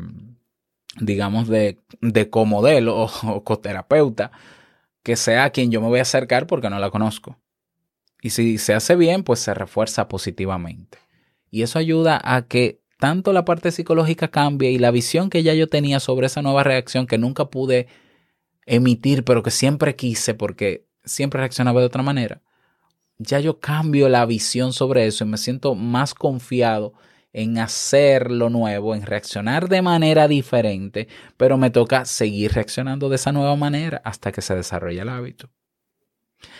digamos, 1.01 1.49
de, 1.49 1.79
de 2.01 2.31
comodelo 2.31 3.07
o 3.25 3.45
coterapeuta, 3.45 4.33
que 5.03 5.17
sea 5.17 5.45
a 5.45 5.51
quien 5.51 5.71
yo 5.71 5.81
me 5.81 5.89
voy 5.89 5.99
a 5.99 6.03
acercar 6.03 6.47
porque 6.47 6.71
no 6.71 6.79
la 6.79 6.91
conozco. 6.91 7.39
Y 8.23 8.31
si 8.31 8.59
se 8.59 8.75
hace 8.75 8.97
bien, 8.97 9.23
pues 9.23 9.41
se 9.41 9.55
refuerza 9.55 10.09
positivamente. 10.09 10.99
Y 11.51 11.63
eso 11.63 11.79
ayuda 11.79 12.21
a 12.23 12.43
que 12.43 12.81
tanto 12.99 13.33
la 13.33 13.45
parte 13.45 13.73
psicológica 13.73 14.29
cambie 14.29 14.71
y 14.71 14.79
la 14.79 14.91
visión 14.91 15.31
que 15.31 15.43
ya 15.43 15.55
yo 15.55 15.69
tenía 15.69 16.01
sobre 16.01 16.27
esa 16.27 16.43
nueva 16.43 16.63
reacción 16.63 17.07
que 17.07 17.19
nunca 17.19 17.47
pude 17.47 17.89
emitir, 18.67 19.25
pero 19.25 19.43
que 19.43 19.51
siempre 19.51 19.97
quise 19.97 20.35
porque 20.35 20.87
siempre 21.05 21.41
reaccionaba 21.41 21.81
de 21.81 21.87
otra 21.87 22.03
manera, 22.03 22.43
ya 23.19 23.41
yo 23.41 23.59
cambio 23.59 24.09
la 24.09 24.25
visión 24.27 24.73
sobre 24.73 25.07
eso 25.07 25.25
y 25.25 25.29
me 25.29 25.39
siento 25.39 25.75
más 25.75 26.15
confiado 26.15 26.93
en 27.33 27.59
hacer 27.59 28.31
lo 28.31 28.51
nuevo, 28.51 28.95
en 28.95 29.03
reaccionar 29.03 29.69
de 29.69 29.83
manera 29.83 30.29
diferente, 30.29 31.09
pero 31.37 31.57
me 31.59 31.71
toca 31.71 32.05
seguir 32.05 32.53
reaccionando 32.53 33.09
de 33.09 33.17
esa 33.17 33.33
nueva 33.33 33.55
manera 33.57 34.01
hasta 34.05 34.33
que 34.33 34.43
se 34.43 34.55
desarrolle 34.55 35.01
el 35.01 35.09
hábito. 35.09 35.51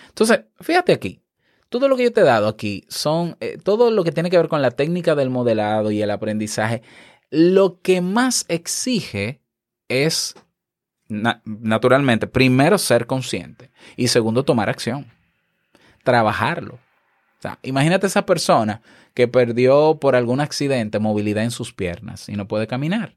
Entonces, 0.09 0.43
fíjate 0.61 0.93
aquí, 0.93 1.23
todo 1.69 1.89
lo 1.89 1.97
que 1.97 2.05
yo 2.05 2.13
te 2.13 2.21
he 2.21 2.25
dado 2.25 2.49
aquí 2.49 2.85
son 2.89 3.37
eh, 3.41 3.59
todo 3.63 3.91
lo 3.91 4.05
que 4.05 4.13
tiene 4.13 4.31
que 4.31 4.37
ver 4.37 4.49
con 4.49 4.63
la 4.63 4.71
técnica 4.71 5.15
del 5.15 5.31
modelado 5.31 5.91
y 5.91 6.03
el 6.03 6.11
aprendizaje. 6.11 6.83
Lo 7.31 7.81
que 7.81 8.01
más 8.01 8.45
exige 8.49 9.41
es, 9.89 10.35
na- 11.09 11.43
naturalmente, 11.45 12.27
primero 12.27 12.77
ser 12.79 13.07
consciente 13.07 13.71
y 13.97 14.09
segundo 14.09 14.45
tomar 14.45 14.69
acción, 14.69 15.07
trabajarlo. 16.05 16.79
O 17.41 17.43
sea, 17.43 17.59
imagínate 17.63 18.07
esa 18.07 18.27
persona 18.27 18.83
que 19.15 19.27
perdió 19.27 19.99
por 19.99 20.15
algún 20.15 20.41
accidente 20.41 20.99
movilidad 20.99 21.43
en 21.43 21.51
sus 21.51 21.73
piernas 21.73 22.29
y 22.29 22.37
no 22.37 22.47
puede 22.47 22.67
caminar. 22.67 23.17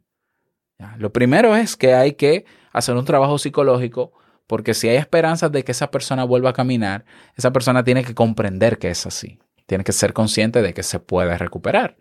Lo 0.98 1.12
primero 1.12 1.56
es 1.56 1.76
que 1.76 1.94
hay 1.94 2.14
que 2.14 2.46
hacer 2.72 2.96
un 2.96 3.06
trabajo 3.06 3.38
psicológico 3.38 4.14
porque 4.48 4.74
si 4.74 4.88
hay 4.88 4.96
esperanzas 4.96 5.52
de 5.52 5.64
que 5.64 5.74
esa 5.74 5.92
persona 5.92 6.24
vuelva 6.24 6.52
a 6.52 6.54
caminar, 6.54 7.06
esa 7.36 7.52
persona 7.52 7.84
tiene 7.84 8.04
que 8.04 8.16
comprender 8.16 8.78
que 8.78 8.90
es 8.90 9.06
así. 9.06 9.40
Tiene 9.66 9.84
que 9.84 9.92
ser 9.92 10.14
consciente 10.14 10.62
de 10.62 10.74
que 10.74 10.84
se 10.84 11.00
puede 11.00 11.38
recuperar. 11.38 11.98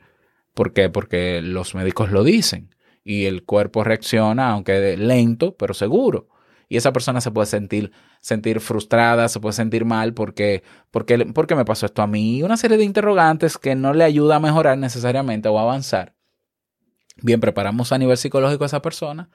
¿Por 0.55 0.73
qué? 0.73 0.89
Porque 0.91 1.41
los 1.43 1.75
médicos 1.75 2.11
lo 2.11 2.23
dicen 2.25 2.75
y 3.05 3.25
el 3.25 3.45
cuerpo 3.45 3.83
reacciona, 3.83 4.51
aunque 4.51 4.97
lento, 4.97 5.57
pero 5.57 5.75
seguro. 5.75 6.29
Y 6.73 6.79
esa 6.79 6.91
persona 6.91 7.21
se 7.21 7.31
puede 7.31 7.45
sentir, 7.45 7.93
sentir 8.23 8.59
frustrada, 8.59 9.29
se 9.29 9.39
puede 9.41 9.53
sentir 9.53 9.85
mal 9.85 10.15
porque, 10.15 10.63
porque, 10.91 11.19
porque 11.27 11.55
me 11.55 11.67
pasó 11.67 11.85
esto 11.85 12.01
a 12.01 12.07
mí. 12.07 12.39
Y 12.39 12.43
una 12.45 12.57
serie 12.57 12.79
de 12.79 12.85
interrogantes 12.85 13.59
que 13.59 13.75
no 13.75 13.93
le 13.93 14.05
ayuda 14.05 14.37
a 14.37 14.41
mejorar 14.41 14.79
necesariamente 14.79 15.51
o 15.51 15.59
a 15.59 15.65
avanzar. 15.65 16.15
Bien, 17.21 17.41
preparamos 17.41 17.93
a 17.93 17.99
nivel 17.99 18.17
psicológico 18.17 18.65
a 18.65 18.69
esa 18.69 18.81
persona, 18.81 19.29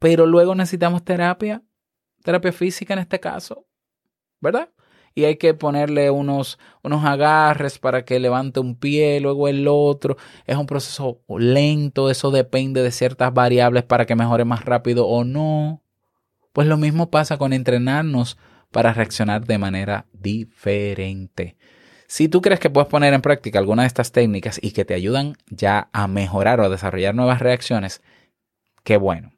pero 0.00 0.26
luego 0.26 0.56
necesitamos 0.56 1.04
terapia, 1.04 1.62
terapia 2.24 2.50
física 2.50 2.94
en 2.94 2.98
este 2.98 3.20
caso, 3.20 3.68
¿verdad? 4.40 4.70
Y 5.14 5.26
hay 5.26 5.36
que 5.36 5.54
ponerle 5.54 6.10
unos, 6.10 6.58
unos 6.82 7.04
agarres 7.04 7.78
para 7.78 8.04
que 8.04 8.18
levante 8.18 8.58
un 8.58 8.74
pie, 8.74 9.20
luego 9.20 9.46
el 9.46 9.68
otro. 9.68 10.16
Es 10.46 10.56
un 10.56 10.66
proceso 10.66 11.22
lento, 11.28 12.10
eso 12.10 12.32
depende 12.32 12.82
de 12.82 12.90
ciertas 12.90 13.32
variables 13.32 13.84
para 13.84 14.04
que 14.04 14.16
mejore 14.16 14.44
más 14.44 14.64
rápido 14.64 15.06
o 15.06 15.22
no. 15.22 15.84
Pues 16.52 16.66
lo 16.66 16.76
mismo 16.76 17.10
pasa 17.10 17.38
con 17.38 17.52
entrenarnos 17.52 18.38
para 18.70 18.92
reaccionar 18.92 19.46
de 19.46 19.58
manera 19.58 20.06
diferente. 20.12 21.56
Si 22.06 22.28
tú 22.28 22.40
crees 22.40 22.58
que 22.58 22.70
puedes 22.70 22.88
poner 22.88 23.14
en 23.14 23.22
práctica 23.22 23.58
alguna 23.58 23.82
de 23.82 23.88
estas 23.88 24.10
técnicas 24.10 24.58
y 24.60 24.72
que 24.72 24.84
te 24.84 24.94
ayudan 24.94 25.34
ya 25.48 25.88
a 25.92 26.08
mejorar 26.08 26.60
o 26.60 26.64
a 26.64 26.68
desarrollar 26.68 27.14
nuevas 27.14 27.40
reacciones, 27.40 28.02
qué 28.82 28.96
bueno. 28.96 29.32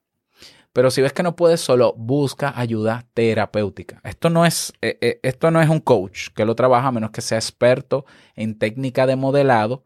Pero 0.73 0.91
si 0.91 1.03
ves 1.03 1.13
que 1.13 1.23
no 1.23 1.37
puedes 1.37 1.61
solo, 1.61 1.95
busca 1.99 2.59
ayuda 2.59 3.07
terapéutica. 3.13 4.01
Esto 4.05 4.31
no 4.31 4.47
es, 4.47 4.73
eh, 4.81 4.97
eh, 5.03 5.21
esto 5.23 5.51
no 5.51 5.61
es 5.61 5.69
un 5.69 5.81
coach 5.81 6.29
que 6.35 6.47
lo 6.47 6.55
trabaja 6.55 6.89
a 6.89 6.93
menos 6.93 7.11
que 7.11 7.21
sea 7.21 7.37
experto 7.37 8.07
en 8.35 8.59
técnica 8.59 9.07
de 9.07 9.17
modelado 9.17 9.85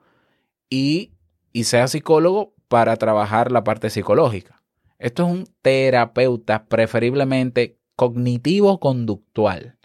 y, 0.70 1.12
y 1.52 1.64
sea 1.64 1.88
psicólogo 1.88 2.54
para 2.68 2.96
trabajar 2.96 3.50
la 3.50 3.64
parte 3.64 3.90
psicológica. 3.90 4.62
Esto 4.98 5.26
es 5.26 5.32
un 5.32 5.48
terapeuta 5.62 6.66
preferiblemente 6.66 7.78
cognitivo-conductual. 7.96 9.78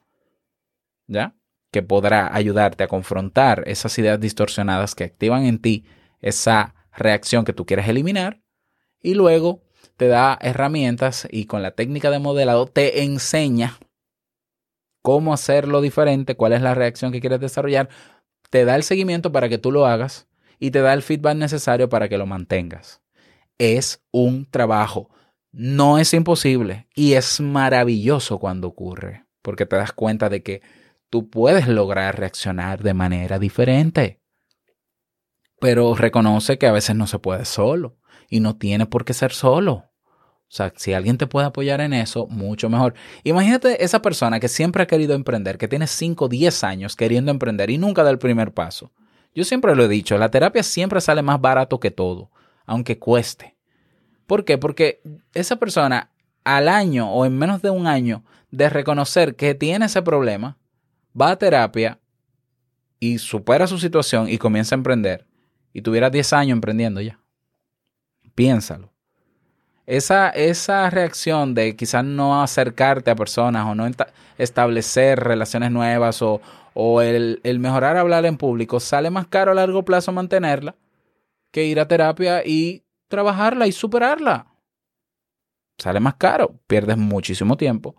¿Ya? 1.08 1.36
Que 1.72 1.82
podrá 1.82 2.34
ayudarte 2.36 2.84
a 2.84 2.88
confrontar 2.88 3.64
esas 3.68 3.98
ideas 3.98 4.20
distorsionadas 4.20 4.96
que 4.96 5.04
activan 5.04 5.46
en 5.46 5.60
ti 5.60 5.86
esa 6.20 6.76
reacción 6.96 7.46
que 7.46 7.54
tú 7.54 7.66
quieres 7.66 7.88
eliminar 7.88 8.42
y 9.02 9.16
luego 9.16 9.64
te 9.98 10.08
da 10.08 10.38
herramientas 10.42 11.28
y 11.30 11.46
con 11.46 11.62
la 11.62 11.72
técnica 11.72 12.10
de 12.12 12.20
modelado 12.20 12.68
te 12.68 13.04
enseña 13.04 13.78
cómo 15.02 15.34
hacerlo 15.34 15.82
diferente, 15.82 16.36
cuál 16.36 16.54
es 16.54 16.62
la 16.62 16.76
reacción 16.76 17.12
que 17.12 17.22
quieres 17.22 17.40
desarrollar, 17.40 17.90
te 18.50 18.66
da 18.66 18.76
el 18.76 18.84
seguimiento 18.84 19.32
para 19.32 19.50
que 19.50 19.58
tú 19.58 19.72
lo 19.72 19.86
hagas 19.86 20.28
y 20.60 20.72
te 20.72 20.82
da 20.82 20.94
el 20.94 21.02
feedback 21.02 21.36
necesario 21.36 21.90
para 21.90 22.08
que 22.08 22.18
lo 22.18 22.26
mantengas. 22.26 23.01
Es 23.64 24.04
un 24.10 24.48
trabajo, 24.50 25.12
no 25.52 26.00
es 26.00 26.16
imposible 26.16 26.88
y 26.96 27.14
es 27.14 27.40
maravilloso 27.40 28.40
cuando 28.40 28.68
ocurre, 28.68 29.28
porque 29.44 29.68
te 29.68 29.76
das 29.76 29.92
cuenta 29.92 30.30
de 30.30 30.42
que 30.42 30.64
tú 31.12 31.30
puedes 31.30 31.68
lograr 31.68 32.18
reaccionar 32.18 32.82
de 32.82 32.96
manera 32.96 33.38
diferente. 33.38 34.20
Pero 35.60 35.94
reconoce 35.94 36.58
que 36.58 36.66
a 36.66 36.72
veces 36.72 36.96
no 36.96 37.06
se 37.06 37.20
puede 37.20 37.46
solo 37.46 38.00
y 38.28 38.40
no 38.40 38.58
tiene 38.58 38.88
por 38.88 39.06
qué 39.06 39.14
ser 39.14 39.32
solo. 39.32 39.74
O 39.74 39.92
sea, 40.48 40.74
si 40.76 40.94
alguien 40.94 41.20
te 41.20 41.28
puede 41.28 41.46
apoyar 41.46 41.82
en 41.82 41.94
eso, 41.94 42.26
mucho 42.26 42.68
mejor. 42.68 42.96
Imagínate 43.24 43.86
esa 43.86 44.02
persona 44.02 44.40
que 44.40 44.48
siempre 44.48 44.82
ha 44.82 44.88
querido 44.88 45.14
emprender, 45.14 45.60
que 45.60 45.68
tiene 45.68 45.86
5, 45.86 46.30
10 46.30 46.64
años 46.64 46.96
queriendo 46.96 47.30
emprender 47.30 47.70
y 47.70 47.78
nunca 47.78 48.04
da 48.04 48.10
el 48.10 48.18
primer 48.18 48.56
paso. 48.56 48.92
Yo 49.36 49.44
siempre 49.44 49.76
lo 49.76 49.84
he 49.84 49.88
dicho, 49.88 50.18
la 50.18 50.32
terapia 50.32 50.64
siempre 50.64 51.00
sale 51.00 51.22
más 51.22 51.40
barato 51.40 51.80
que 51.80 51.92
todo, 51.92 52.32
aunque 52.66 53.00
cueste. 53.00 53.56
¿Por 54.28 54.46
qué? 54.46 54.58
Porque 54.58 55.02
esa 55.34 55.58
persona 55.58 56.12
al 56.44 56.68
año 56.70 57.12
o 57.12 57.26
en 57.26 57.38
menos 57.38 57.62
de 57.62 57.70
un 57.70 57.88
año 57.88 58.24
de 58.50 58.70
reconocer 58.70 59.36
que 59.36 59.56
tiene 59.56 59.86
ese 59.86 60.02
problema, 60.02 60.58
va 61.20 61.32
a 61.32 61.38
terapia 61.38 62.00
y 63.00 63.18
supera 63.18 63.68
su 63.68 63.78
situación 63.78 64.30
y 64.30 64.38
comienza 64.38 64.76
a 64.76 64.78
emprender. 64.78 65.26
Y 65.74 65.82
tuviera 65.82 66.10
10 66.10 66.34
años 66.34 66.56
emprendiendo 66.56 67.02
ya. 67.02 67.20
Piénsalo. 68.36 68.92
Esa, 69.86 70.30
esa 70.30 70.90
reacción 70.90 71.54
de 71.54 71.76
quizás 71.76 72.04
no 72.04 72.42
acercarte 72.42 73.12
a 73.12 73.16
personas 73.16 73.66
o 73.66 73.76
no 73.76 73.90
establecer 74.38 75.20
relaciones 75.20 75.72
nuevas 75.72 76.22
o, 76.22 76.40
o 76.74 77.02
el, 77.02 77.42
el 77.44 77.60
mejorar 77.60 77.98
hablar 77.98 78.26
en 78.26 78.38
público 78.38 78.80
sale 78.80 79.10
más 79.10 79.28
caro 79.28 79.52
a 79.52 79.56
largo 79.56 79.84
plazo 79.84 80.12
mantenerla 80.12 80.76
que 81.52 81.66
ir 81.66 81.80
a 81.80 81.88
terapia 81.88 82.46
y 82.46 82.84
trabajarla 83.08 83.68
y 83.68 83.72
superarla. 83.72 84.48
Sale 85.78 86.00
más 86.00 86.16
caro, 86.16 86.60
pierdes 86.68 86.98
muchísimo 86.98 87.58
tiempo, 87.58 87.96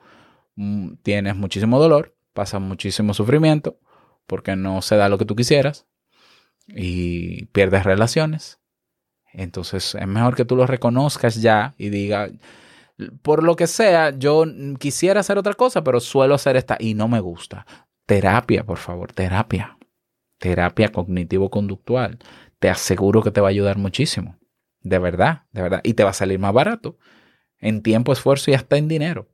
mm, 0.57 0.95
tienes 1.03 1.37
muchísimo 1.37 1.79
dolor, 1.79 2.15
pasas 2.33 2.61
muchísimo 2.61 3.15
sufrimiento, 3.15 3.79
porque 4.27 4.57
no 4.57 4.83
se 4.83 4.97
da 4.97 5.09
lo 5.09 5.19
que 5.19 5.25
tú 5.25 5.37
quisieras 5.37 5.87
y 6.69 7.47
pierdes 7.47 7.85
relaciones. 7.85 8.61
Entonces 9.33 9.95
es 9.95 10.07
mejor 10.07 10.37
que 10.37 10.45
tú 10.45 10.57
lo 10.57 10.67
reconozcas 10.67 11.41
ya 11.41 11.75
y 11.79 11.89
diga, 11.89 12.31
por 13.23 13.43
lo 13.43 13.57
que 13.57 13.67
sea, 13.67 14.11
yo 14.11 14.45
quisiera 14.79 15.21
hacer 15.21 15.39
otra 15.39 15.55
cosa, 15.55 15.83
pero 15.83 16.01
suelo 16.01 16.35
hacer 16.35 16.57
esta 16.57 16.77
y 16.79 16.95
no 16.95 17.09
me 17.09 17.21
gusta. 17.21 17.67
Terapia, 18.07 18.65
por 18.65 18.79
favor, 18.79 19.13
terapia. 19.13 19.79
Terapia 20.39 20.91
cognitivo-conductual. 20.91 22.19
Te 22.63 22.71
aseguro 22.71 23.25
que 23.25 23.33
te 23.33 23.41
va 23.41 23.49
a 23.49 23.51
ayudar 23.51 23.77
muchísimo. 23.77 24.39
De 24.83 25.01
verdad, 25.01 25.47
de 25.51 25.63
verdad. 25.63 25.81
Y 25.83 25.95
te 25.95 26.05
va 26.05 26.11
a 26.11 26.13
salir 26.13 26.39
más 26.39 26.53
barato. 26.53 26.97
En 27.59 27.83
tiempo, 27.83 28.13
esfuerzo 28.13 28.53
y 28.53 28.55
hasta 28.55 28.77
en 28.77 28.87
dinero. 28.87 29.29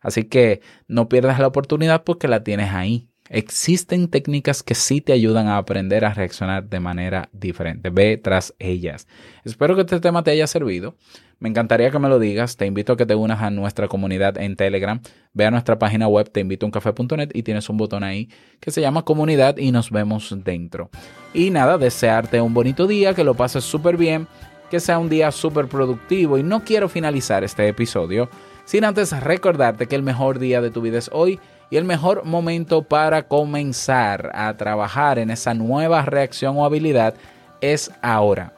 Así 0.00 0.24
que 0.24 0.60
no 0.88 1.08
pierdas 1.08 1.38
la 1.38 1.46
oportunidad 1.46 2.02
porque 2.02 2.26
la 2.26 2.42
tienes 2.42 2.72
ahí. 2.72 3.10
Existen 3.28 4.08
técnicas 4.08 4.64
que 4.64 4.74
sí 4.74 5.00
te 5.00 5.12
ayudan 5.12 5.46
a 5.46 5.56
aprender 5.56 6.04
a 6.04 6.12
reaccionar 6.12 6.68
de 6.68 6.80
manera 6.80 7.28
diferente. 7.30 7.90
Ve 7.90 8.16
tras 8.16 8.52
ellas. 8.58 9.06
Espero 9.44 9.76
que 9.76 9.82
este 9.82 10.00
tema 10.00 10.24
te 10.24 10.32
haya 10.32 10.48
servido. 10.48 10.96
Me 11.40 11.48
encantaría 11.48 11.90
que 11.90 11.98
me 11.98 12.08
lo 12.08 12.18
digas. 12.18 12.56
Te 12.56 12.66
invito 12.66 12.94
a 12.94 12.96
que 12.96 13.06
te 13.06 13.14
unas 13.14 13.42
a 13.42 13.50
nuestra 13.50 13.86
comunidad 13.86 14.38
en 14.38 14.56
Telegram. 14.56 15.00
Ve 15.32 15.46
a 15.46 15.50
nuestra 15.50 15.78
página 15.78 16.08
web 16.08 16.30
teinvitouncafe.net 16.30 17.30
y 17.32 17.42
tienes 17.42 17.68
un 17.68 17.76
botón 17.76 18.02
ahí 18.02 18.28
que 18.60 18.70
se 18.70 18.80
llama 18.80 19.04
comunidad 19.04 19.56
y 19.56 19.70
nos 19.70 19.90
vemos 19.90 20.34
dentro. 20.44 20.90
Y 21.32 21.50
nada, 21.50 21.78
desearte 21.78 22.40
un 22.40 22.54
bonito 22.54 22.86
día, 22.86 23.14
que 23.14 23.22
lo 23.22 23.34
pases 23.34 23.64
súper 23.64 23.96
bien, 23.96 24.26
que 24.70 24.80
sea 24.80 24.98
un 24.98 25.08
día 25.08 25.30
súper 25.30 25.68
productivo. 25.68 26.38
Y 26.38 26.42
no 26.42 26.64
quiero 26.64 26.88
finalizar 26.88 27.44
este 27.44 27.68
episodio 27.68 28.28
sin 28.64 28.84
antes 28.84 29.18
recordarte 29.18 29.86
que 29.86 29.96
el 29.96 30.02
mejor 30.02 30.38
día 30.38 30.60
de 30.60 30.70
tu 30.70 30.82
vida 30.82 30.98
es 30.98 31.08
hoy 31.12 31.40
y 31.70 31.76
el 31.76 31.84
mejor 31.84 32.24
momento 32.24 32.82
para 32.82 33.28
comenzar 33.28 34.30
a 34.34 34.56
trabajar 34.56 35.18
en 35.18 35.30
esa 35.30 35.54
nueva 35.54 36.02
reacción 36.02 36.56
o 36.58 36.64
habilidad 36.64 37.14
es 37.60 37.90
ahora. 38.02 38.57